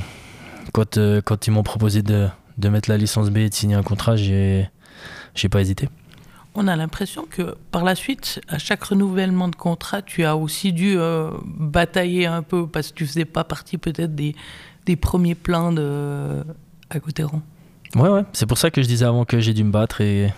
[0.72, 3.76] quand, euh, quand ils m'ont proposé de, de, mettre la licence B et de signer
[3.76, 4.68] un contrat, j'ai,
[5.34, 5.88] j'ai pas hésité.
[6.54, 10.72] On a l'impression que par la suite, à chaque renouvellement de contrat, tu as aussi
[10.72, 14.34] dû euh, batailler un peu parce que tu faisais pas partie peut-être des,
[14.84, 16.44] des premiers plans de,
[16.90, 17.40] à Gotteron.
[17.94, 20.32] Ouais, ouais, c'est pour ça que je disais avant que j'ai dû me battre et,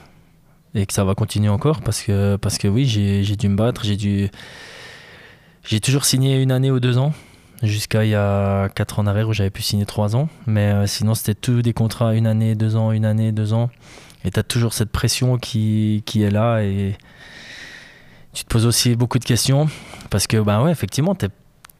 [0.75, 3.57] et que ça va continuer encore parce que, parce que oui, j'ai, j'ai dû me
[3.57, 4.31] battre, j'ai dû
[5.65, 7.13] j'ai toujours signé une année ou deux ans,
[7.63, 10.29] jusqu'à il y a quatre ans en arrière où j'avais pu signer trois ans.
[10.47, 13.71] Mais euh, sinon, c'était tous des contrats une année, deux ans, une année, deux ans.
[14.25, 16.97] Et tu as toujours cette pression qui, qui, est là et
[18.33, 19.69] tu te poses aussi beaucoup de questions
[20.11, 21.27] parce que, ben ouais, effectivement, tu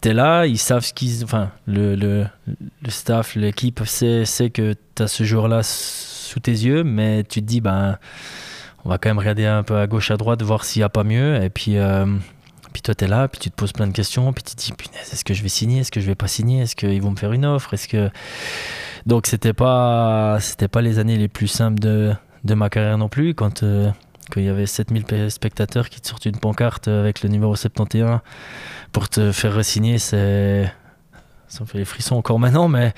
[0.09, 1.25] es, là, ils savent ce qu'ils.
[1.25, 2.27] Enfin, le, le,
[2.89, 7.47] staff, l'équipe sait, sait que tu as ce jour-là sous tes yeux, mais tu te
[7.47, 7.99] dis, ben,
[8.85, 10.89] on va quand même regarder un peu à gauche, à droite, voir s'il n'y a
[10.89, 11.43] pas mieux.
[11.43, 11.77] Et puis.
[11.77, 12.07] Euh,
[12.75, 14.61] puis toi, tu es là, puis tu te poses plein de questions, puis tu te
[14.61, 17.01] dis, punaise, est-ce que je vais signer, est-ce que je vais pas signer, est-ce qu'ils
[17.01, 18.11] vont me faire une offre, est-ce que...
[19.07, 23.09] Donc c'était pas, c'était pas les années les plus simples de, de ma carrière non
[23.09, 23.93] plus, quand, euh,
[24.35, 28.19] il y avait 7000 spectateurs qui te sortent une pancarte avec le numéro 71
[28.91, 30.71] pour te faire signer, c'est...
[31.47, 32.93] Ça me fait les frissons encore maintenant, mais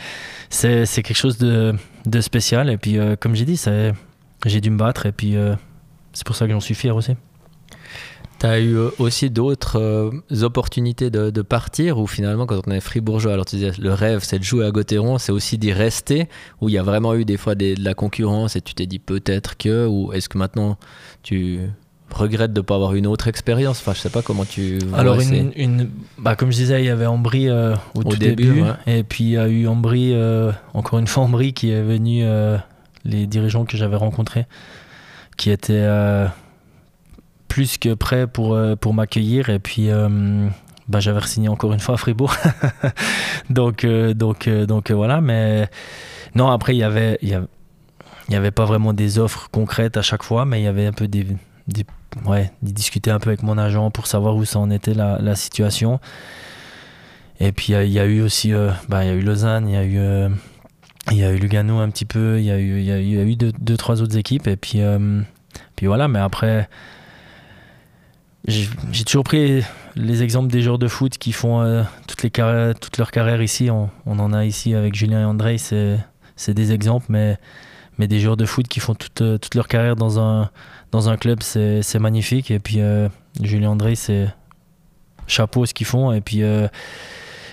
[0.48, 1.74] c'est, quelque chose de,
[2.06, 2.70] de, spécial.
[2.70, 3.62] Et puis, euh, comme j'ai dit,
[4.46, 5.54] j'ai dû me battre, et puis euh,
[6.14, 7.16] c'est pour ça que j'en suis fier aussi.
[8.38, 12.80] Tu as eu euh, aussi d'autres euh, opportunités de, partir ou finalement quand on est
[12.80, 16.28] fribourgeois, alors tu disais le rêve c'est de jouer à Gauthieron, c'est aussi d'y rester
[16.60, 18.98] où il y a vraiment eu des fois de la concurrence et tu t'es dit
[18.98, 20.76] peut-être que ou est-ce que maintenant
[21.22, 21.60] tu
[22.10, 23.78] regrettes de ne pas avoir une autre expérience?
[23.80, 27.06] Enfin je sais pas comment tu Alors une, bah, comme je disais il y avait
[27.06, 30.14] Ambry euh, au, tout début, et puis il y a eu Ambry,
[30.74, 32.24] encore une fois Ambry qui est venu,
[33.04, 34.46] les dirigeants que j'avais rencontrés
[35.36, 35.86] qui étaient
[37.56, 39.48] plus que prêt pour, euh, pour m'accueillir.
[39.48, 40.46] Et puis, euh,
[40.88, 42.36] bah, j'avais signé encore une fois à Fribourg.
[43.50, 45.22] donc, euh, donc, donc voilà.
[45.22, 45.70] Mais
[46.34, 47.18] non, après, il y avait.
[47.22, 47.32] Il
[48.28, 50.92] y avait pas vraiment des offres concrètes à chaque fois, mais il y avait un
[50.92, 51.24] peu des,
[52.26, 55.98] ouais, discuter un peu avec mon agent pour savoir où ça en était la, situation.
[57.40, 58.52] Et puis il y, a eu aussi,
[58.88, 60.30] bah, il y a eu Lausanne, il y a eu,
[61.12, 62.98] il y a eu Lugano un petit peu, il y a eu, il y a
[62.98, 64.48] eu, y a eu deux, deux, trois autres équipes.
[64.48, 64.80] Et puis,
[65.76, 66.68] puis voilà, mais après,
[68.46, 69.62] j'ai toujours pris
[69.96, 73.70] les exemples des joueurs de foot qui font euh, toutes, les toute leur carrière ici.
[73.70, 77.38] On, en a ici avec Julien et André, c'est des exemples, mais,
[77.98, 80.50] des joueurs de foot qui font toute, euh, toute leur carrière dans un,
[80.92, 82.50] dans un club, c'est magnifique.
[82.50, 83.08] Et puis euh,
[83.42, 84.28] Julien et André, c'est
[85.26, 86.12] chapeau ce qu'ils font.
[86.12, 86.42] Et puis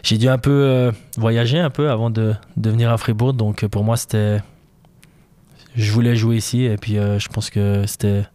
[0.04, 3.34] j'ai dû un peu voyager un peu avant de, de, venir à Fribourg.
[3.34, 4.42] Donc pour moi, c'était.
[5.76, 6.66] Je voulais jouer ici.
[6.66, 8.26] Et puis je pense que c'était.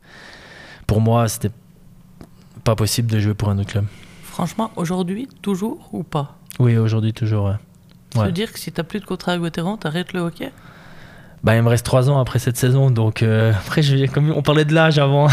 [0.88, 1.50] Pour moi, c'était
[2.68, 3.86] pas possible de jouer pour un autre club.
[4.22, 6.36] Franchement, aujourd'hui, toujours ou pas?
[6.58, 7.46] Oui, aujourd'hui, toujours.
[7.46, 7.54] Ouais.
[8.14, 10.52] Ça veut dire que si tu plus de contrat à tu t'arrêtes le hockey?
[11.42, 14.42] Bah, il me reste trois ans après cette saison, donc euh, après, je, comme on
[14.42, 15.28] parlait de l'âge avant.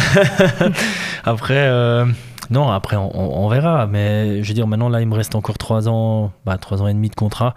[1.25, 2.05] après, euh,
[2.51, 3.85] non, après, on, verra.
[3.85, 6.87] Mais je veux dire, maintenant, là, il me reste encore trois ans, bah, trois ans
[6.87, 7.53] et demi de contrat.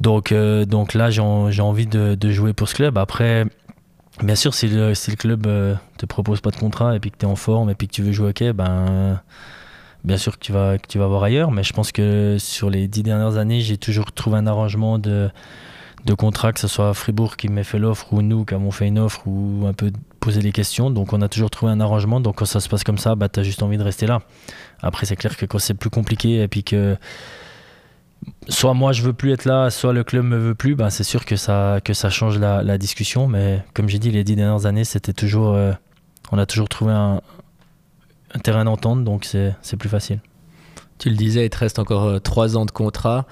[0.00, 2.98] Donc, euh, donc là, j'ai envie de, de, jouer pour ce club.
[2.98, 3.44] Après,
[4.22, 7.26] Bien sûr, si le, club euh, te propose pas de contrat et puis que tu
[7.26, 9.20] es en forme et puis que tu veux jouer au hockey, ben,
[10.04, 11.50] bien sûr que tu, vas, que tu vas voir ailleurs.
[11.50, 15.30] Mais je pense que sur les dix dernières années, j'ai toujours trouvé un arrangement de,
[16.04, 18.86] de contrat, que ce soit Fribourg qui m'a fait l'offre ou nous qui avons fait
[18.86, 20.90] une offre ou un peu poser les questions.
[20.90, 22.20] Donc on a toujours trouvé un arrangement.
[22.20, 24.20] Donc quand ça se passe comme ça, bah, tu as juste envie de rester là.
[24.80, 26.96] Après, c'est clair que quand c'est plus compliqué et puis que
[28.48, 31.04] soit moi je veux plus être là, soit le club me veut plus, ben c'est
[31.04, 33.26] sûr que ça, que ça change la, discussion.
[33.26, 35.72] Mais comme j'ai dit, les dix dernières années, c'était toujours, euh,
[36.32, 37.20] on a toujours trouvé un,
[38.42, 40.20] terrain d'entente, donc c'est plus facile.
[40.98, 43.26] Tu le disais, il te reste encore euh, trois ans de contrat.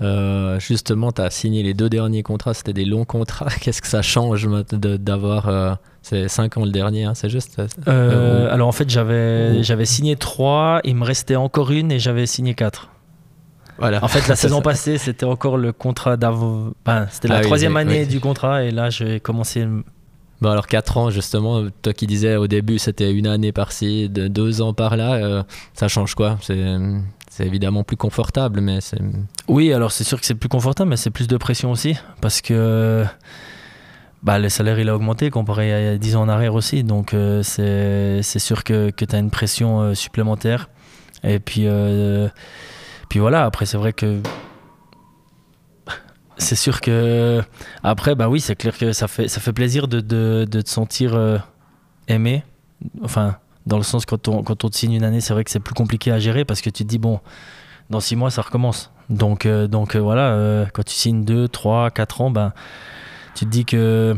[0.00, 3.48] Euh, justement, tu as signé les deux derniers contrats, c'était des longs contrats.
[3.60, 5.78] Qu'est-ce que ça change d'avoir.
[6.02, 10.96] c'est cinq ans le dernier, hein, c'est juste Alors en fait, j'avais signé trois, il
[10.96, 12.54] me restait encore une et j'avais signé
[13.78, 14.04] quatre.
[14.04, 16.72] En fait, la saison passée, c'était encore le contrat d'avant.
[17.10, 19.66] c'était la ah troisième année du contrat et là, j'ai commencé.
[20.40, 24.62] Bon, alors 4 ans, justement, toi qui disais au début, c'était une année par-ci, deux
[24.62, 25.42] ans par-là, euh,
[25.74, 26.38] ça change quoi?
[26.42, 28.98] C'est, évidemment plus confortable, mais c'est.
[29.46, 32.40] Oui, alors c'est sûr que c'est plus confortable, mais c'est plus de pression aussi parce
[32.40, 33.04] que.
[34.24, 36.82] bah, le salaire il a augmenté comparé à 10 ans en arrière aussi.
[36.82, 40.68] Donc c'est sûr que, que tu as une pression supplémentaire.
[41.24, 41.66] Et puis,
[43.08, 44.20] puis voilà, après c'est vrai que
[46.36, 47.42] c'est sûr que
[47.82, 50.68] après bah oui c'est clair que ça fait ça fait plaisir de, de, de te
[50.68, 51.38] sentir euh,
[52.08, 52.44] aimé.
[53.02, 53.36] Enfin
[53.66, 55.60] dans le sens quand on quand on te signe une année c'est vrai que c'est
[55.60, 57.20] plus compliqué à gérer parce que tu te dis bon
[57.90, 58.90] dans six mois ça recommence.
[59.10, 62.52] Donc euh, donc euh, voilà quand tu signes deux trois quatre ans ben
[63.34, 64.14] tu te dis que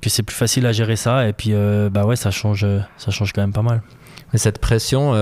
[0.00, 1.52] que c'est plus facile à gérer ça et puis
[1.90, 2.66] bah ouais ça change
[2.96, 3.82] ça change quand même pas mal.
[4.32, 5.12] Mais cette pression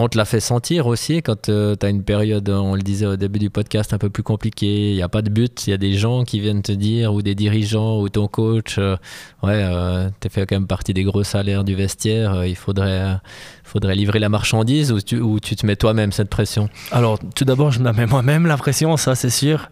[0.00, 3.04] on te l'a fait sentir aussi quand euh, tu as une période, on le disait
[3.04, 4.90] au début du podcast, un peu plus compliquée.
[4.90, 7.12] Il n'y a pas de but, il y a des gens qui viennent te dire,
[7.12, 8.96] ou des dirigeants, ou ton coach, euh,
[9.42, 13.18] ouais, euh, tu fais quand même partie des gros salaires du vestiaire, il faudrait,
[13.62, 16.70] faudrait livrer la marchandise, ou tu, ou tu te mets toi-même cette pression?
[16.92, 19.70] Alors, tout d'abord, je me mets moi-même la pression, ça c'est sûr.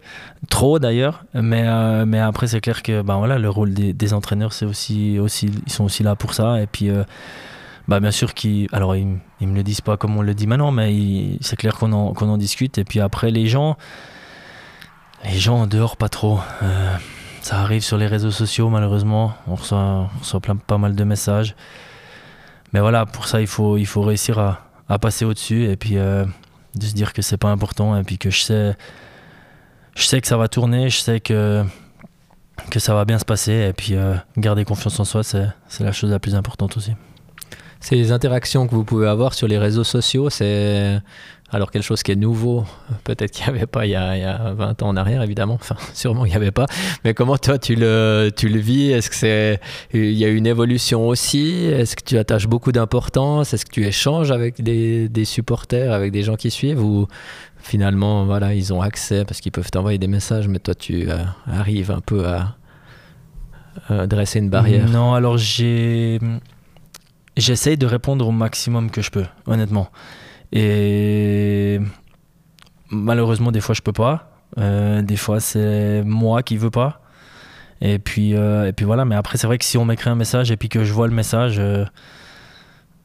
[0.49, 1.65] Trop d'ailleurs, mais,
[2.05, 5.49] mais après, c'est clair que ben, voilà, le rôle des, des entraîneurs, c'est aussi, aussi,
[5.65, 6.61] ils sont aussi là pour ça.
[6.61, 6.89] Et puis
[7.89, 9.07] bah bien sûr qu'ils alors ils,
[9.41, 12.37] me le disent pas comme on le dit maintenant mais c'est clair qu'on en, en
[12.37, 12.77] discute.
[12.77, 13.77] Et puis après les gens
[15.23, 16.39] les gens en dehors pas trop.
[16.61, 16.95] Euh,
[17.41, 19.33] ça arrive sur les réseaux sociaux malheureusement.
[19.47, 21.55] On reçoit, on reçoit plein, pas mal de messages.
[22.73, 25.75] Mais voilà pour ça il faut il faut réussir à, à passer au dessus et
[25.75, 26.25] puis euh,
[26.75, 28.77] de se dire que c'est pas important et puis que je sais
[29.95, 31.63] je sais que ça va tourner je sais que
[32.69, 35.91] que ça va bien se passer et puis euh, garder confiance en soi c'est la
[35.91, 36.93] chose la plus importante aussi
[37.79, 40.99] ces interactions que vous pouvez avoir sur les réseaux sociaux, c'est
[41.51, 42.65] alors quelque chose qui est nouveau,
[43.03, 46.25] peut-être qu'il n'y avait pas il y, a, 20 ans en arrière, évidemment, enfin sûrement
[46.25, 46.67] il n'y avait pas,
[47.03, 48.91] mais comment toi tu le, tu le vis?
[48.91, 49.59] Est-ce que c'est
[49.93, 51.65] il y a une évolution aussi?
[51.65, 53.53] Est-ce que tu attaches beaucoup d'importance?
[53.53, 56.83] Est-ce que tu échanges avec des, des, supporters, avec des gens qui suivent?
[56.83, 57.07] Ou
[57.61, 61.17] finalement voilà ils ont accès parce qu'ils peuvent t'envoyer des messages, mais toi tu euh,
[61.47, 62.55] arrives un peu à
[64.07, 64.87] dresser une barrière?
[64.89, 66.19] Non, alors j'ai
[67.39, 69.89] J'essaye de répondre au maximum que je peux, honnêtement.
[70.51, 71.79] Et
[72.89, 74.31] malheureusement, des fois, je peux pas.
[74.57, 77.01] Euh, des fois, c'est moi qui veux pas.
[77.81, 79.05] Et puis, euh, et puis voilà.
[79.05, 81.07] Mais après, c'est vrai que si on m'écrit un message et puis que je vois
[81.07, 81.85] le message, euh,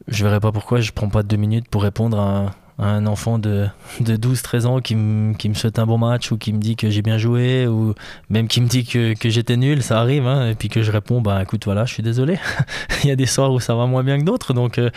[0.07, 3.67] je verrai pas pourquoi je prends pas deux minutes pour répondre à, un enfant de,
[4.01, 4.95] de 12-13 ans qui,
[5.37, 7.93] qui, me souhaite un bon match ou qui me dit que j'ai bien joué ou
[8.29, 10.91] même qui me dit que, que j'étais nul, ça arrive, hein, et puis que je
[10.91, 12.37] réponds, bah écoute, voilà, je suis désolé.
[13.03, 14.89] Il y a des soirs où ça va moins bien que d'autres, donc, euh,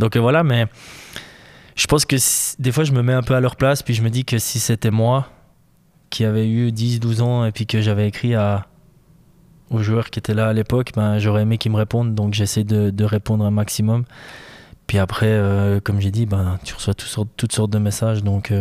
[0.00, 0.66] donc euh, voilà, mais
[1.76, 2.16] je pense que
[2.60, 4.38] des fois je me mets un peu à leur place, puis je me dis que
[4.38, 5.28] si c'était moi
[6.10, 8.34] qui avait eu 10-12 ans et puis que j'avais écrit
[9.70, 12.64] aux joueurs qui étaient là à l'époque, ben, j'aurais aimé qu'ils me répondent, donc j'essaie
[12.64, 14.04] de répondre un maximum.
[14.86, 18.22] Puis après, euh, comme j'ai dit, ben, tu reçois toutes sortes, toutes sortes de messages.
[18.22, 18.52] Donc,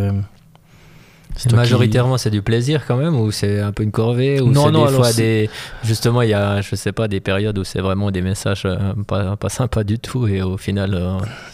[1.35, 4.71] euh, Majoritairement, c'est du plaisir quand même, ou c'est un peu une corvée, ou non,
[4.71, 5.49] non, des fois des.
[5.83, 8.77] Justement, il y a, je sais pas, des périodes où c'est vraiment des messages euh,
[9.07, 10.99] pas, pas sympas du tout, et au final.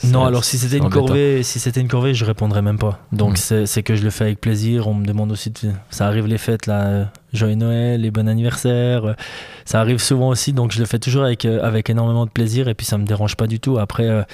[0.04, 3.00] non, alors si c'était une corvée, si c'était une corvée, je répondrais même pas.
[3.12, 3.66] Donc hmm.
[3.66, 4.88] c'est que je le fais avec plaisir.
[4.88, 5.72] On me demande aussi, de...
[5.90, 9.16] ça arrive les fêtes là, joyeux Noël, les bon anniversaire,
[9.66, 12.74] ça arrive souvent aussi, donc je le fais toujours avec avec énormément de plaisir, et
[12.74, 13.78] puis ça me dérange pas du tout.
[13.78, 14.26] Après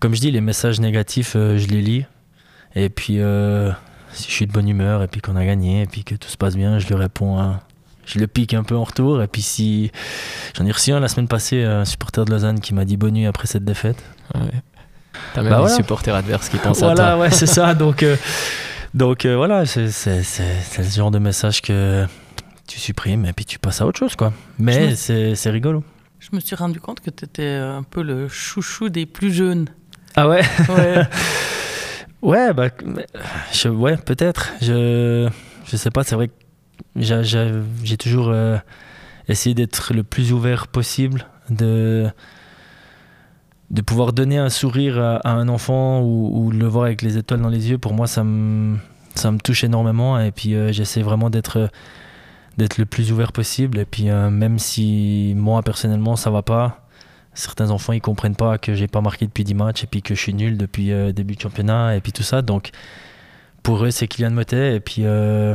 [0.00, 2.06] comme je dis, les messages négatifs, euh, je les lis.
[2.74, 3.70] Et puis, euh,
[4.12, 6.28] si je suis de bonne humeur et puis qu'on a gagné et puis que tout
[6.28, 7.54] se passe bien, je lui réponds.
[8.06, 9.22] Je le pique un peu en retour.
[9.22, 9.92] Et puis, si.
[10.56, 13.14] J'en ai reçu un la semaine passée, un supporter de Lausanne qui m'a dit bonne
[13.14, 14.02] nuit après cette défaite.
[14.34, 14.40] Ouais.
[15.34, 16.94] T'as même bah des supporters adverses qui pensent à toi.
[16.94, 17.74] Voilà, ouais, c'est ça.
[17.80, 18.16] Donc, euh,
[18.94, 22.06] donc voilà, c'est le genre de message que
[22.66, 24.32] tu supprimes et puis tu passes à autre chose, quoi.
[24.58, 25.84] Mais c'est rigolo.
[26.18, 29.68] Je me suis rendu compte que tu étais un peu le chouchou des plus jeunes.
[30.16, 30.42] Ah ouais?
[30.68, 31.02] Ouais,
[32.22, 32.68] ouais, bah,
[33.66, 34.52] ouais peut-être.
[34.60, 35.28] Je,
[35.64, 36.34] je sais pas, c'est vrai que
[36.96, 38.58] j'ai toujours euh,
[39.28, 42.08] essayé d'être le plus ouvert possible, de,
[43.70, 47.48] de pouvoir donner un sourire à, un enfant ou, le voir avec les étoiles dans
[47.48, 47.78] les yeux.
[47.78, 48.76] Pour moi, ça me,
[49.14, 51.68] ça me touche énormément et puis euh, j'essaie vraiment d'être
[52.58, 56.89] d'être le plus ouvert possible et puis euh, même si moi personnellement ça va pas
[57.34, 60.14] certains enfants ils comprennent pas que j'ai pas marqué depuis 10 matchs et puis que
[60.14, 62.42] je suis nul depuis euh, début de championnat et puis tout ça.
[62.42, 62.70] Donc
[63.62, 65.54] pour eux c'est Kylian Motet et puis euh,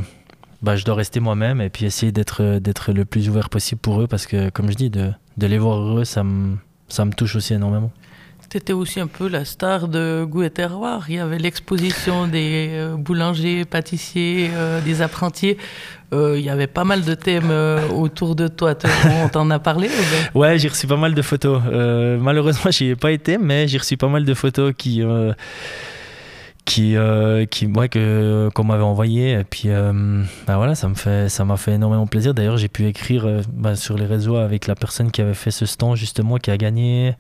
[0.62, 3.82] bah, je dois rester moi-même et puis essayer d'être euh, d'être le plus ouvert possible
[3.82, 6.58] pour eux parce que comme je dis de, de les voir heureux ça me
[6.88, 7.92] ça me touche aussi énormément
[8.50, 11.06] tu étais aussi un peu la star de Goût et Terroir.
[11.10, 14.50] Il y avait l'exposition des boulangers, pâtissiers,
[14.84, 15.58] des apprentis.
[16.14, 18.76] Euh, il y avait pas mal de thèmes euh, autour de toi.
[19.24, 19.90] On t'en a parlé
[20.34, 21.62] Ouais, j'ai reçu pas mal de photos.
[21.68, 25.02] Euh, malheureusement, j'y ai pas été, mais j'ai reçu pas mal de photos qui,
[26.66, 30.96] qui, euh, qui ouais, que qu'on m'avait envoyé et puis euh, bah voilà ça me
[30.96, 34.36] fait ça m'a fait énormément plaisir d'ailleurs j'ai pu écrire euh, bah, sur les réseaux
[34.36, 37.16] avec la personne qui avait fait ce stand justement qui a gagné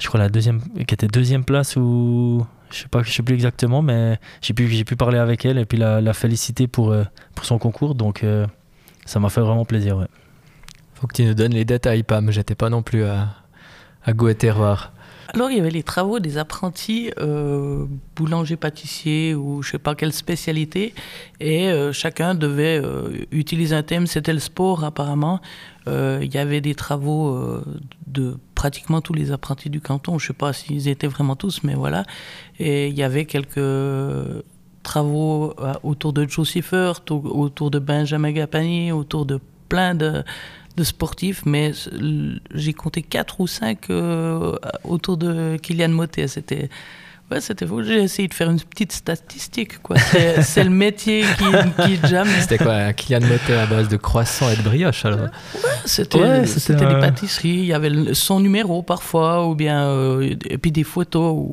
[0.00, 3.34] je crois la deuxième qui était deuxième place ou je sais pas je sais plus
[3.34, 6.94] exactement mais j'ai pu j'ai pu parler avec elle et puis la, la féliciter pour
[7.34, 8.24] pour son concours donc
[9.04, 10.06] ça m'a fait vraiment plaisir ouais.
[10.94, 13.34] faut que tu nous donnes les détails Pam j'étais pas non plus à
[14.04, 14.92] à terroir
[15.34, 17.84] alors, il y avait les travaux des apprentis euh,
[18.16, 20.94] boulanger-pâtissier ou je sais pas quelle spécialité.
[21.38, 24.06] Et euh, chacun devait euh, utiliser un thème.
[24.06, 25.40] C'était le sport, apparemment.
[25.86, 27.62] il y avait des travaux
[28.06, 30.18] de pratiquement tous les apprentis du canton.
[30.18, 32.04] Je sais pas s'ils étaient vraiment tous, mais voilà.
[32.58, 33.70] Et il y avait quelques
[34.82, 35.54] travaux
[35.84, 39.38] autour de Siffert, autour de Benjamin Gapani, autour de
[39.68, 40.24] plein de,
[40.76, 41.70] de sportifs, mais
[42.52, 46.26] j'ai compté 4 ou 5 euh, autour de Kylian Motet.
[46.26, 46.68] C'était.
[47.30, 47.82] Ouais, c'était fou.
[47.82, 49.96] J'ai essayé de faire une petite statistique, quoi.
[49.98, 52.28] C'est le métier qui, qui jamme.
[52.40, 55.28] C'était quoi, Kylian Motet à base de croissants et de brioche, alors Ouais,
[55.84, 57.48] c'était ouais, des pâtisseries.
[57.48, 59.88] Il y avait son numéro parfois, ou bien.
[59.88, 61.48] Euh, et puis des photos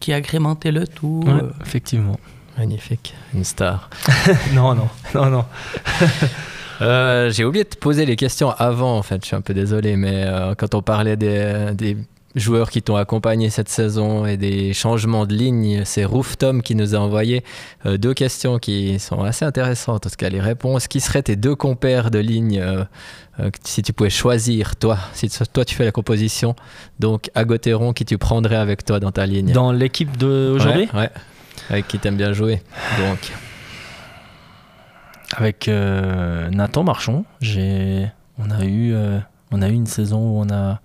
[0.00, 1.24] qui agrémentaient le tout.
[1.28, 1.50] Euh.
[1.64, 2.18] Effectivement.
[2.58, 3.14] Magnifique.
[3.34, 3.90] Une star.
[4.52, 5.44] non, non, non, non.
[6.80, 9.54] Euh, j'ai oublié de te poser les questions avant, en fait, je suis un peu
[9.54, 11.96] désolé, mais euh, quand on parlait des, des
[12.34, 16.74] joueurs qui t'ont accompagné cette saison et des changements de ligne, c'est Roof Tom qui
[16.74, 17.44] nous a envoyé
[17.86, 20.88] euh, deux questions qui sont assez intéressantes, en tout cas les réponses.
[20.88, 22.62] Qui seraient tes deux compères de ligne
[23.64, 26.54] si tu pouvais choisir, toi, si toi tu fais la composition,
[27.00, 29.52] donc Agoteron, qui tu prendrais avec toi dans ta ligne?
[29.52, 31.10] Dans l'équipe d'aujourd'hui ouais, ouais,
[31.70, 32.62] avec qui t'aimes bien jouer,
[32.98, 33.32] donc.
[35.36, 38.06] Avec euh, Nathan Marchon, j'ai,
[38.38, 39.18] on, a eu, euh,
[39.50, 40.80] on a eu une saison où on a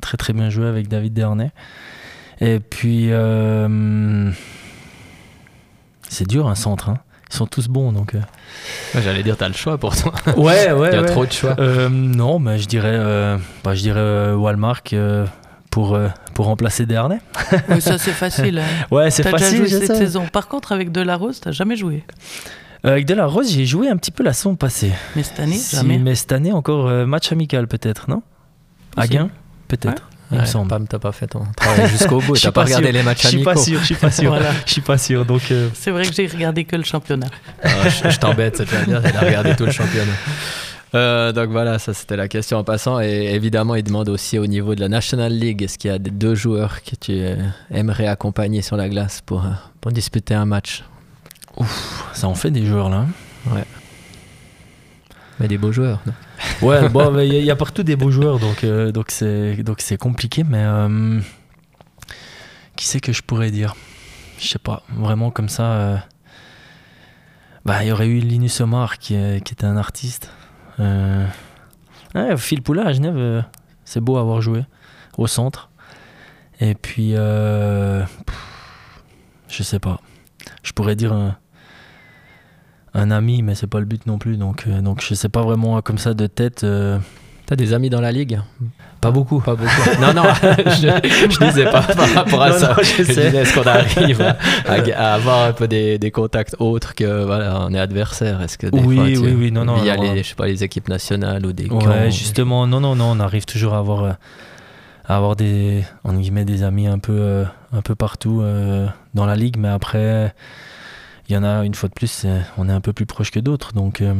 [0.00, 1.50] très très bien joué avec David Dernay.
[2.40, 4.30] Et puis, euh,
[6.08, 6.88] c'est dur un centre.
[6.88, 6.98] Hein.
[7.30, 8.16] Ils sont tous bons donc.
[8.94, 10.12] J'allais dire, t'as le choix pourtant.
[10.36, 10.90] Ouais, ouais.
[10.92, 11.54] Il y a trop de choix.
[11.90, 12.98] non, mais je dirais,
[13.62, 14.96] bah, je dirais Walmark
[15.70, 15.96] pour,
[16.34, 17.20] pour remplacer Dernay.
[17.68, 18.58] Oui, ça c'est facile.
[18.58, 18.64] Hein.
[18.90, 19.62] Ouais, c'est facile.
[19.62, 20.26] Déjà joué cette saison.
[20.32, 22.02] Par contre, avec Delarose, t'as jamais joué.
[22.84, 24.92] Euh, avec Delarose, j'ai joué un petit peu la saison passée.
[25.14, 25.98] Mais cette année, jamais.
[25.98, 28.22] Mais cette année, encore euh, match amical peut-être, non?
[28.96, 29.30] À Gain
[29.70, 30.02] Peut-être.
[30.32, 30.68] Il me semble.
[30.68, 32.36] Pam, t'as pas fait ton travail jusqu'au bout.
[32.42, 33.50] T'as pas regardé les matchs amicaux.
[33.54, 34.28] Je suis pas sûr, je suis pas sûr.
[34.30, 34.50] voilà.
[34.64, 35.24] Je suis pas sûr.
[35.24, 35.42] Donc.
[35.50, 35.68] Euh...
[35.74, 37.26] C'est vrai que j'ai regardé que le championnat.
[37.62, 39.02] Ah, je, t'embête, c'est déjà bien.
[39.02, 40.12] a regardé tout le championnat.
[40.92, 43.00] Euh, donc voilà, ça c'était la question en passant.
[43.00, 45.98] Et évidemment, il demande aussi au niveau de la National League, est-ce qu'il y a
[45.98, 47.20] des deux joueurs que tu
[47.70, 49.44] aimerais accompagner sur la glace pour,
[49.80, 50.84] pour disputer un match?
[51.56, 53.06] Ouf, ça en fait des joueurs là.
[53.52, 53.64] Ouais.
[55.38, 56.00] Mais des beaux joueurs.
[56.62, 60.44] Ouais, bon, il y, a partout des beaux joueurs, donc euh, c'est donc c'est compliqué,
[60.44, 61.20] mais euh,
[62.76, 63.74] qui c'est que je pourrais dire?
[64.38, 65.72] Je sais pas, vraiment comme ça.
[65.72, 65.96] Euh,
[67.64, 69.14] bah, il y aurait eu Linus Omar qui,
[69.44, 70.30] qui était un artiste.
[72.38, 73.44] Phil Poula à Genève,
[73.84, 74.64] c'est beau avoir joué
[75.18, 75.70] au centre.
[76.60, 78.06] Et puis, je
[79.48, 80.00] sais pas.
[80.62, 81.36] Je pourrais dire
[82.94, 84.36] un ami, mais c'est pas le but non plus.
[84.36, 86.64] Donc, euh, donc je sais pas vraiment comme ça de tête.
[86.64, 86.98] Euh.
[87.46, 88.40] T'as des amis dans la ligue?
[89.00, 89.40] Pas beaucoup.
[89.40, 90.00] Pas beaucoup.
[90.00, 92.76] non, non, je, je, disais pas par rapport à ça.
[92.80, 94.22] je, disais, est-ce qu'on arrive
[94.96, 98.68] à, avoir un peu des, des, contacts autres que voilà, on est adversaire Est-ce que
[98.68, 99.78] des oui, fois, oui, oui, non, non.
[99.78, 103.16] Via les, je sais pas, les équipes nationales ou des ouais, justement, non, non, non,
[103.16, 104.12] on arrive toujours à avoir, euh,
[105.08, 108.44] à avoir des, en guillemets, des amis un peu, un peu partout
[109.14, 110.32] dans la ligue, mais après
[111.30, 112.26] il y en a, une fois de plus,
[112.58, 113.72] on est un peu plus proche que d'autres.
[113.72, 114.14] Donc, euh,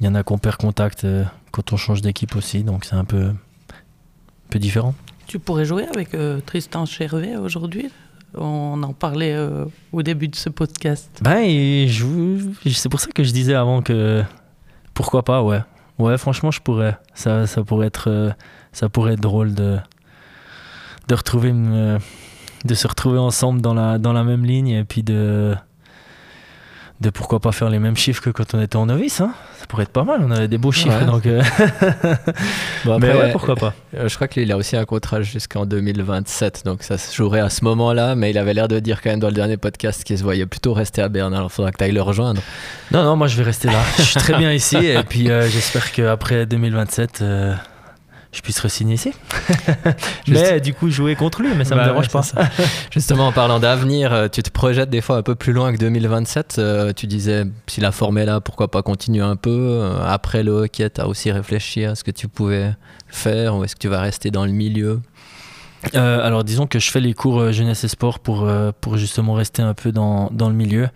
[0.00, 2.62] il y en a qu'on perd contact euh, quand on change d'équipe aussi.
[2.62, 4.94] Donc, c'est un peu, un peu différent.
[5.26, 7.90] Tu pourrais jouer avec euh, Tristan Chervet aujourd'hui?
[8.34, 9.34] On en parlait
[9.92, 11.08] au début de ce podcast.
[11.22, 14.22] Ben, c'est pour ça que je disais avant que
[14.92, 15.60] pourquoi pas, ouais.
[15.98, 16.98] Ouais, franchement, je pourrais.
[17.14, 18.34] Ça, ça pourrait être,
[18.72, 19.78] ça pourrait être drôle de,
[21.08, 25.56] de retrouver, de se retrouver ensemble dans la, dans la même ligne et puis de,
[27.00, 29.20] de pourquoi pas faire les mêmes chiffres que quand on était en novice.
[29.20, 31.04] Hein ça pourrait être pas mal, on avait des beaux chiffres.
[31.04, 31.42] Donc euh,
[32.84, 33.74] Mais ouais, pourquoi pas.
[33.94, 37.50] Euh, je crois qu'il a aussi un contrat jusqu'en 2027, donc ça se jouerait à
[37.50, 38.14] ce moment-là.
[38.14, 40.46] Mais il avait l'air de dire quand même dans le dernier podcast qu'il se voyait
[40.46, 41.34] plutôt rester à Berne.
[41.34, 42.40] Alors il faudra que tu ailles le rejoindre.
[42.92, 43.80] Non, non, moi je vais rester là.
[43.98, 47.22] je suis très bien ici et puis euh, j'espère qu'après 2027
[48.36, 49.12] je puisse re-signer ici.
[50.28, 52.20] mais du coup, jouer contre lui, mais ça ne me bah dérange pas.
[52.90, 55.78] Justement, en parlant d'avenir, euh, tu te projettes des fois un peu plus loin que
[55.78, 56.56] 2027.
[56.58, 60.42] Euh, tu disais, si la forme est là, pourquoi pas continuer un peu euh, Après
[60.42, 62.74] le hockey, tu as aussi réfléchi à ce que tu pouvais
[63.08, 65.00] faire ou est-ce que tu vas rester dans le milieu?
[65.94, 69.72] Alors disons que je fais les cours jeunesse et sport pour, pour justement rester un
[69.72, 70.88] peu dans, dans, le milieu.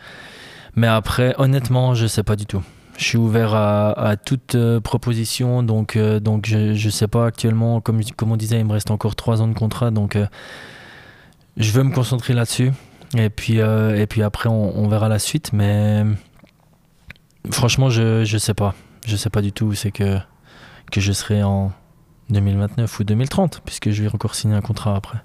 [0.74, 2.62] Mais après, honnêtement, je sais pas du tout.
[3.00, 8.30] Je suis ouvert à, toute proposition, donc, donc je ne sais pas actuellement, comme, comme
[8.30, 10.18] on disait, il me reste encore trois ans de contrat, donc
[11.56, 12.72] je veux me concentrer là-dessus.
[13.16, 15.52] Et puis, euh, et puis après, on, verra la suite.
[15.52, 16.04] Mais
[17.50, 18.74] franchement, je ne sais pas.
[19.06, 20.18] Je sais pas du tout où c'est que,
[20.92, 21.72] que je serai en
[22.32, 25.18] 2029 ou 2030, puisque je vais encore signer un contrat après.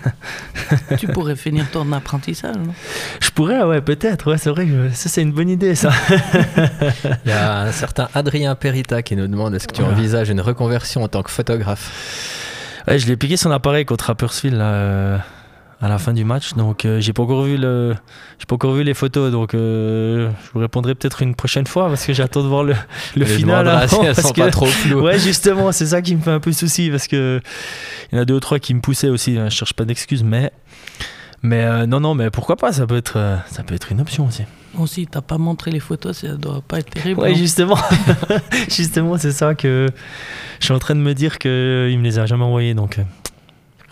[0.98, 2.74] tu pourrais finir ton apprentissage, non?
[3.20, 4.30] Je pourrais, ouais, peut-être.
[4.30, 5.90] Ouais, c'est vrai que ça, c'est une bonne idée, ça.
[7.24, 10.40] Il y a un certain Adrien Perita qui nous demande est-ce que tu envisages une
[10.40, 12.82] reconversion en tant que photographe?
[12.86, 15.20] Ouais, Je l'ai piqué son appareil contre Rapperswil, là.
[15.82, 16.52] À la fin du match.
[16.54, 17.94] Donc euh, j'ai pas encore vu le,
[18.38, 19.32] j'ai pas encore vu les photos.
[19.32, 22.74] Donc euh, je vous répondrai peut-être une prochaine fois parce que j'attends de voir le,
[23.16, 23.66] le final.
[23.66, 25.00] Avant, elles sont pas trop floues.
[25.00, 27.40] Ouais, justement, c'est ça qui me fait un peu souci parce que
[28.12, 29.38] il y en a deux ou trois qui me poussaient aussi.
[29.38, 30.52] Hein, je cherche pas d'excuses, mais
[31.42, 32.72] mais euh, non, non, mais pourquoi pas?
[32.72, 34.42] Ça peut être, ça peut être une option aussi.
[34.78, 37.20] Aussi, t'as pas montré les photos, ça doit pas être terrible.
[37.20, 37.78] Ouais, justement,
[38.68, 39.88] justement, c'est ça que
[40.60, 43.00] je suis en train de me dire qu'il me les a jamais envoyés, donc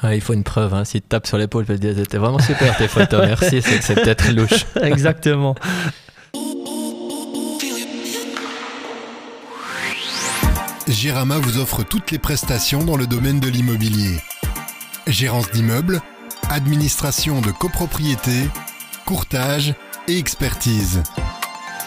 [0.04, 0.74] il faut une preuve.
[0.74, 0.84] Hein.
[0.84, 3.62] S'il te tape sur l'épaule, il peut te dire C'était vraiment super tes photos, merci,
[3.62, 4.66] c'est que c'est peut-être louche.
[4.82, 5.54] Exactement.
[10.86, 14.16] Girama vous offre toutes les prestations dans le domaine de l'immobilier.
[15.06, 16.00] Gérance d'immeubles,
[16.48, 18.48] administration de copropriété,
[19.04, 19.74] courtage
[20.06, 21.02] et expertise.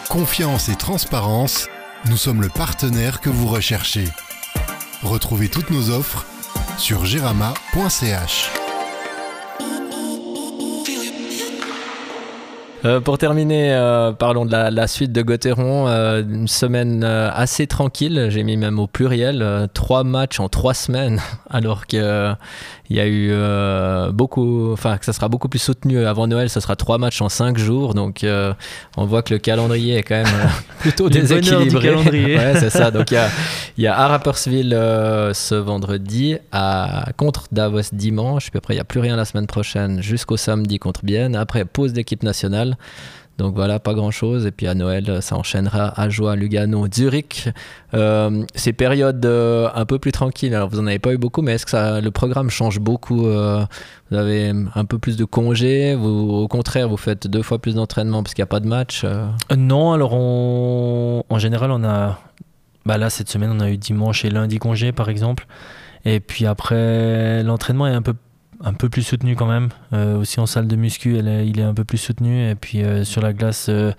[0.08, 1.68] Confiance et transparence,
[2.06, 4.06] nous sommes le partenaire que vous recherchez.
[5.02, 6.26] Retrouvez toutes nos offres
[6.78, 8.50] sur gerama.ch.
[12.84, 15.88] Euh, pour terminer, euh, parlons de la, suite de Gauthieron.
[15.88, 19.68] Euh, une semaine assez tranquille, j'ai mis même au pluriel.
[19.74, 22.34] trois matchs en trois semaines, alors que
[22.92, 26.50] il y a eu euh, beaucoup, enfin que ça sera beaucoup plus soutenu avant Noël,
[26.50, 28.54] ce sera trois matchs en cinq jours, donc euh,
[28.98, 30.48] on voit que le calendrier est quand même euh,
[30.80, 31.96] plutôt déséquilibré.
[32.36, 32.92] ouais, c'est ça.
[32.92, 33.30] Donc il y a,
[33.78, 39.00] y a à ce vendredi, à contre Davos dimanche, puis après il n'y a plus
[39.00, 41.38] rien la semaine prochaine jusqu'au samedi contre Bienne.
[41.38, 42.76] Après pause d'équipe nationale.
[43.42, 44.46] Donc voilà, pas grand-chose.
[44.46, 47.50] Et puis à Noël, ça enchaînera à Joie, Lugano, Zurich.
[47.96, 50.54] Euh, ces périodes euh, un peu plus tranquilles.
[50.54, 53.66] Alors vous n'en avez pas eu beaucoup, mais est-ce que le programme change beaucoup euh,
[54.12, 55.96] Vous avez un peu plus de congés?
[55.96, 58.68] Vous, Au contraire, vous faites deux fois plus d'entraînement parce qu'il n'y a pas de
[58.68, 59.06] match
[59.58, 62.20] Non, alors en général, on a...
[62.86, 65.48] Bah là, cette semaine, on a eu dimanche et lundi congé, par exemple.
[66.06, 68.14] Et puis après, l'entraînement est un peu
[68.64, 69.70] un peu plus soutenu quand même.
[69.94, 72.50] Euh, aussi en salle de muscu, elle il est un peu plus soutenu.
[72.50, 73.92] Et puis euh, sur la glace, euh,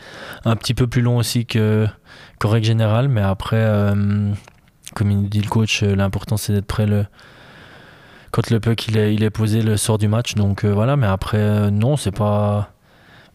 [0.44, 1.86] un petit peu plus long aussi que
[2.42, 3.08] règle générale.
[3.08, 3.64] Mais après,
[4.94, 7.06] comme il dit le coach, l'important c'est d'être prêt le,
[8.30, 10.34] quand le puck il est, il est posé le sort du match.
[10.34, 12.70] Donc voilà, mais après, non, c'est pas.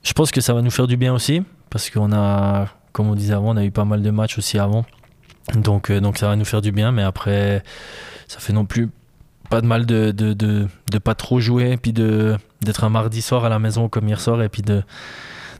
[0.04, 1.44] Je pense que ça va nous faire du bien aussi.
[1.70, 4.58] Parce qu'on a, comme on disait avant, on a eu pas mal de matchs aussi
[4.58, 4.86] avant.
[5.54, 6.92] Donc, donc ça va nous faire du bien.
[6.92, 7.64] Mais après,
[8.28, 8.90] ça fait non plus
[9.50, 13.46] pas de mal de, de, de, pas trop jouer, puis de, d'être un mardi soir
[13.46, 14.84] à la maison comme hier soir, et puis de,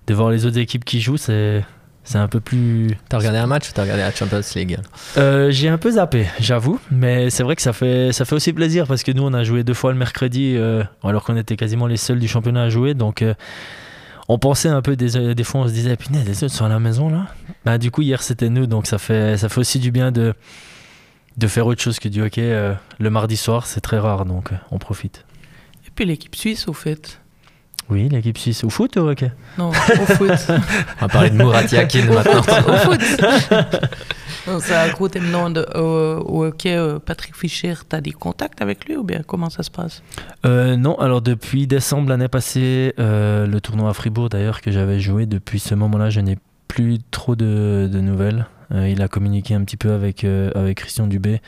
[0.08, 1.64] de voir les autres équipes qui jouent, c'est,
[2.04, 2.98] c'est un peu plus.
[3.10, 4.80] T'as regardé un match ou t'as regardé la Champions League?
[5.18, 8.54] Euh, J'ai un peu zappé, j'avoue, mais c'est vrai que ça fait, ça fait aussi
[8.54, 11.56] plaisir parce que nous on a joué deux fois le mercredi, euh, alors qu'on était
[11.56, 13.22] quasiment les seuls du championnat à jouer, donc.
[13.22, 13.34] Euh,
[14.30, 16.68] on pensait un peu des, des fois on se disait putain les autres sont à
[16.68, 17.28] la maison là
[17.64, 20.34] bah du coup hier c'était nous donc ça fait ça fait aussi du bien de
[21.38, 24.52] de faire autre chose que du hockey euh, le mardi soir, c'est très rare, donc
[24.52, 25.24] euh, on profite.
[25.86, 27.22] Et puis l'équipe suisse, au fait
[27.90, 28.64] Oui, l'équipe suisse.
[28.64, 29.32] Au foot ou au hockey?
[29.58, 30.32] Non, au foot.
[30.50, 32.40] on va parler de Murat Yakin maintenant.
[32.40, 33.02] au foot
[34.62, 36.76] C'est un gros thème de, au, hockey.
[36.76, 40.02] Euh, Patrick Fischer, tu as des contacts avec lui ou bien comment ça se passe?
[40.46, 45.60] Non, alors depuis décembre l'année passée, le tournoi à Fribourg d'ailleurs que j'avais joué, depuis
[45.60, 48.48] ce moment-là, je n'ai plus trop de, de nouvelles.
[48.74, 51.42] Euh, il a communiqué un petit peu avec, euh, avec Christian Dubé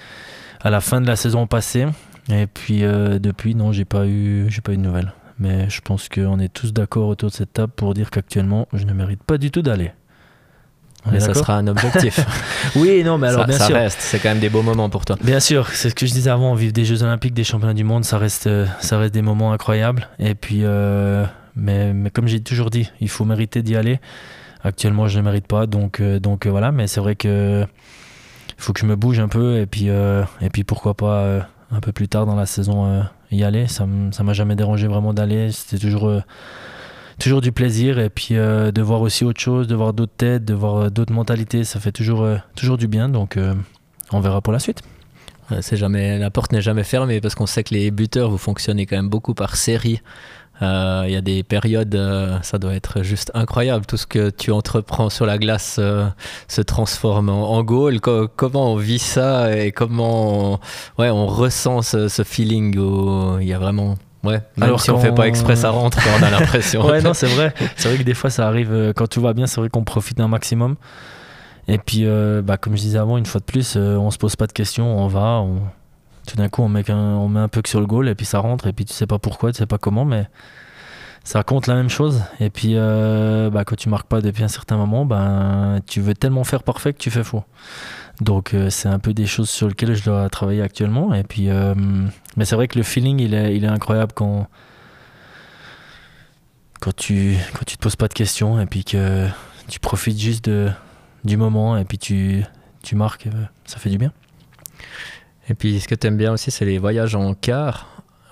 [0.61, 1.85] à la fin de la saison passée.
[2.31, 5.13] Et puis euh, depuis, non, j'ai pas eu, j'ai pas eu de nouvelles.
[5.39, 8.85] Mais je pense qu'on est tous d'accord autour de cette table pour dire qu'actuellement, je
[8.85, 9.91] ne mérite pas du tout d'aller.
[11.09, 12.19] Mais ça sera un objectif.
[12.75, 13.75] oui, non, mais alors bien ça sûr.
[13.77, 15.15] reste, c'est quand même des beaux moments pour toi.
[15.23, 17.85] Bien sûr, c'est ce que je disais avant, vivre des Jeux Olympiques, des Championnats du
[17.85, 18.49] Monde, ça reste,
[18.81, 20.09] ça reste des moments incroyables.
[20.19, 20.65] Et puis,
[21.55, 24.01] mais, mais, comme j'ai toujours dit, il faut mériter d'y aller.
[24.63, 26.71] Actuellement, je ne mérite pas, donc, euh, donc euh, voilà.
[26.71, 27.65] Mais c'est vrai que
[28.57, 31.79] faut que je me bouge un peu et puis, euh, et puis pourquoi pas un
[31.79, 33.67] peu plus tard dans la saison y aller.
[33.67, 35.51] Ça m'a jamais dérangé vraiment d'aller.
[35.51, 36.11] C'était toujours
[37.19, 40.53] toujours du plaisir et puis de voir aussi autre chose, de voir d'autres têtes, de
[40.53, 43.07] voir d'autres mentalités, ça fait toujours, toujours du bien.
[43.07, 43.39] Donc
[44.11, 44.81] on verra pour la suite.
[45.61, 48.85] c'est jamais, la porte n'est jamais fermée parce qu'on sait que les buteurs, vous fonctionnez
[48.85, 50.01] quand même beaucoup par série.
[50.61, 53.85] Euh, il y a des périodes, euh, ça doit être juste incroyable.
[53.85, 56.07] Tout ce que tu entreprends sur la glace euh,
[56.47, 57.99] se transforme en, goal.
[58.01, 60.59] comment on vit ça et comment on,
[60.97, 63.95] ouais, on ressent ce, feeling où il y a vraiment.
[64.23, 66.85] Ouais, même Alors si on fait pas exprès, ça rentre, on a l'impression.
[66.87, 67.53] ouais, non, c'est vrai.
[67.77, 69.47] C'est vrai que des fois, ça arrive quand tout va bien.
[69.47, 70.75] C'est vrai qu'on profite un maximum.
[71.69, 72.05] Et puis,
[72.43, 74.99] bah, comme je disais avant, une fois de plus, on se pose pas de questions,
[74.99, 75.61] on va, on,
[76.29, 78.39] tout d'un coup on met, un, on met un sur le goal et puis ça
[78.39, 80.27] rentre et puis tu sais pas pourquoi, tu sais pas comment, mais
[81.23, 82.23] ça compte la même chose.
[82.39, 86.13] Et puis euh, bah, quand tu marques pas depuis un certain moment, ben, tu veux
[86.13, 87.43] tellement faire parfait que tu fais faux.
[88.21, 91.13] Donc euh, c'est un peu des choses sur lesquelles je dois travailler actuellement.
[91.13, 91.73] Et puis, euh,
[92.37, 94.47] mais c'est vrai que le feeling il est, il est incroyable quand,
[96.79, 99.27] quand, tu, quand tu te poses pas de questions et puis que
[99.67, 100.69] tu profites juste de,
[101.23, 102.43] du moment et puis tu,
[102.83, 103.27] tu marques,
[103.65, 104.11] ça fait du bien.
[105.49, 107.87] Et puis, ce que tu aimes bien aussi, c'est les voyages en car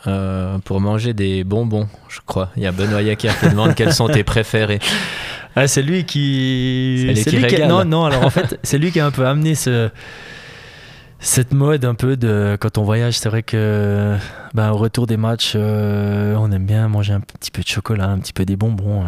[0.05, 2.51] euh, pour manger des bonbons, je crois.
[2.55, 4.79] Il y a Benoît Yacker qui demande quels sont tes préférés.
[5.55, 7.11] Ah, c'est lui qui.
[7.15, 7.61] C'est lui qui...
[7.63, 9.89] Non, non, alors en fait, c'est lui qui a un peu amené ce
[11.19, 14.15] cette mode un peu de quand on voyage, c'est vrai que
[14.53, 18.05] ben, au retour des matchs, euh, on aime bien manger un petit peu de chocolat,
[18.05, 19.03] un petit peu des bonbons.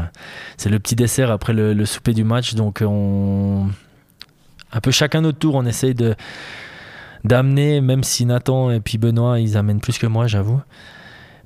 [0.58, 3.68] C'est le petit dessert après le, le, souper du match, donc on
[4.72, 6.16] un peu chacun notre tour, on essaye de
[7.24, 10.62] d'amener, même si Nathan et puis Benoît, ils amènent plus que moi, j'avoue.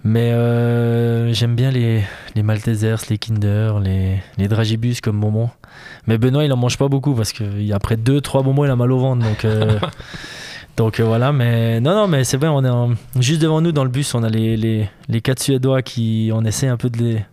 [0.04, 2.04] Mais euh, j'aime bien les,
[2.36, 5.52] les Maltesers, les Kinder, les, les Dragibus comme moment.
[6.08, 9.00] Mais Benoît, il en mange pas beaucoup parce qu'après 2-3 moments, il a mal au
[9.00, 9.26] ventre.
[9.26, 9.80] Donc, euh,
[10.78, 11.32] donc euh, voilà.
[11.32, 14.24] Mais non, non, mais c'est vrai, on est juste devant nous dans le bus, on
[14.24, 17.26] a les, les, les quatre Suédois qui, on essaie un peu de les,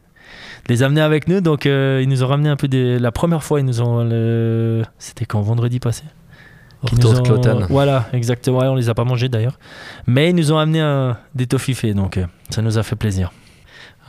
[0.68, 1.40] les amener avec nous.
[1.40, 3.00] Donc ils nous ont ramené un peu des.
[3.00, 4.04] La première fois, ils nous ont.
[4.04, 4.84] Le...
[5.00, 6.04] C'était quand vendredi passé?
[7.68, 8.58] Voilà, exactement.
[8.60, 9.58] on les a pas mangés d'ailleurs.
[10.06, 11.16] Mais ils nous ont amené un...
[11.34, 13.32] des toffifés, donc euh, ça nous a fait plaisir.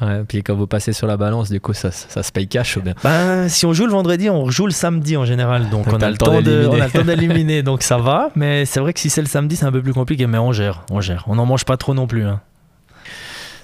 [0.02, 2.76] Ouais, puis quand vous passez sur la balance, du coup, ça, ça se paye cash
[2.78, 2.96] ou bien?
[3.04, 5.70] Ben, Si on joue le vendredi, on joue le samedi en général.
[5.70, 8.32] Donc on a, le temps d'éliminer, donc ça va.
[8.36, 10.26] Mais c'est vrai que si c'est le samedi, c'est un peu plus compliqué.
[10.26, 11.26] Mais on gère, on gère.
[11.28, 12.26] On n'en mange pas trop non plus.
[12.26, 12.40] Hein.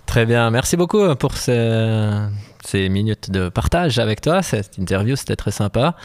[0.05, 0.51] Très bien.
[0.51, 2.11] Merci beaucoup pour ces,
[2.67, 4.41] ces minutes de partage avec toi.
[4.41, 5.95] Cette interview, c'était très sympa.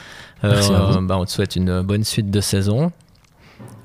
[0.45, 2.93] Euh, bah, on te souhaite une bonne suite de saison.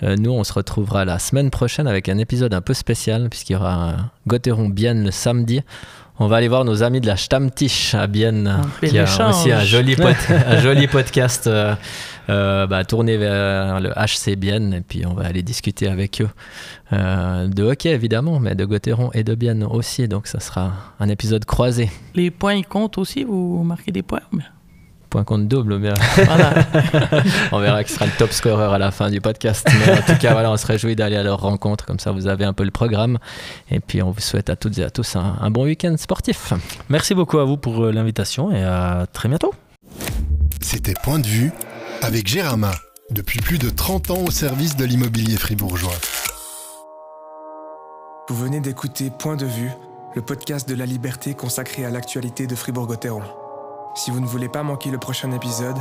[0.03, 3.53] Euh, nous, on se retrouvera la semaine prochaine avec un épisode un peu spécial, puisqu'il
[3.53, 5.61] y aura un Bienne le samedi.
[6.20, 9.63] On va aller voir nos amis de la Stammtisch à Bienne, qui a aussi un
[9.63, 9.95] joli,
[10.47, 11.76] un joli podcast euh,
[12.30, 14.74] euh, bah, tourné vers le HC Bienne.
[14.74, 16.30] Et puis, on va aller discuter avec eux
[16.91, 20.07] de hockey, évidemment, mais de Gotteron et de Bienne aussi.
[20.07, 21.91] Donc, ça sera un épisode croisé.
[22.15, 24.22] Les points, ils comptent aussi Vous marquez des points
[25.08, 25.80] point compte double.
[25.80, 25.93] Bien.
[26.18, 26.53] Voilà.
[27.51, 29.68] on verra qui sera le top scorer à la fin du podcast.
[29.80, 31.86] Mais en tout cas, voilà, on se réjouit d'aller à leur rencontre.
[31.86, 33.18] Comme ça, vous avez un peu le programme.
[33.72, 36.53] Et puis, on vous souhaite à toutes et à tous un, bon week-end sportif.
[36.89, 39.53] Merci beaucoup à vous pour euh, l'invitation et à très bientôt.
[40.62, 41.51] C'était Point de vue
[42.01, 42.72] avec Gérama,
[43.12, 45.95] depuis plus de 30 ans au service de l'immobilier fribourgeois.
[48.30, 49.72] Vous venez d'écouter Point de vue,
[50.16, 53.46] le podcast de la liberté consacré à l'actualité de Fribourg-Gotteron.
[53.97, 55.79] Si vous ne voulez pas manquer le prochain épisode,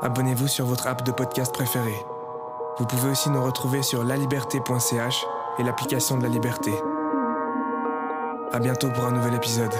[0.00, 2.02] abonnez-vous sur votre app de podcast préférée.
[2.78, 5.26] Vous pouvez aussi nous retrouver sur laliberté.ch
[5.58, 6.72] et l'application de la liberté.
[8.52, 9.74] À bientôt pour un nouvel épisode.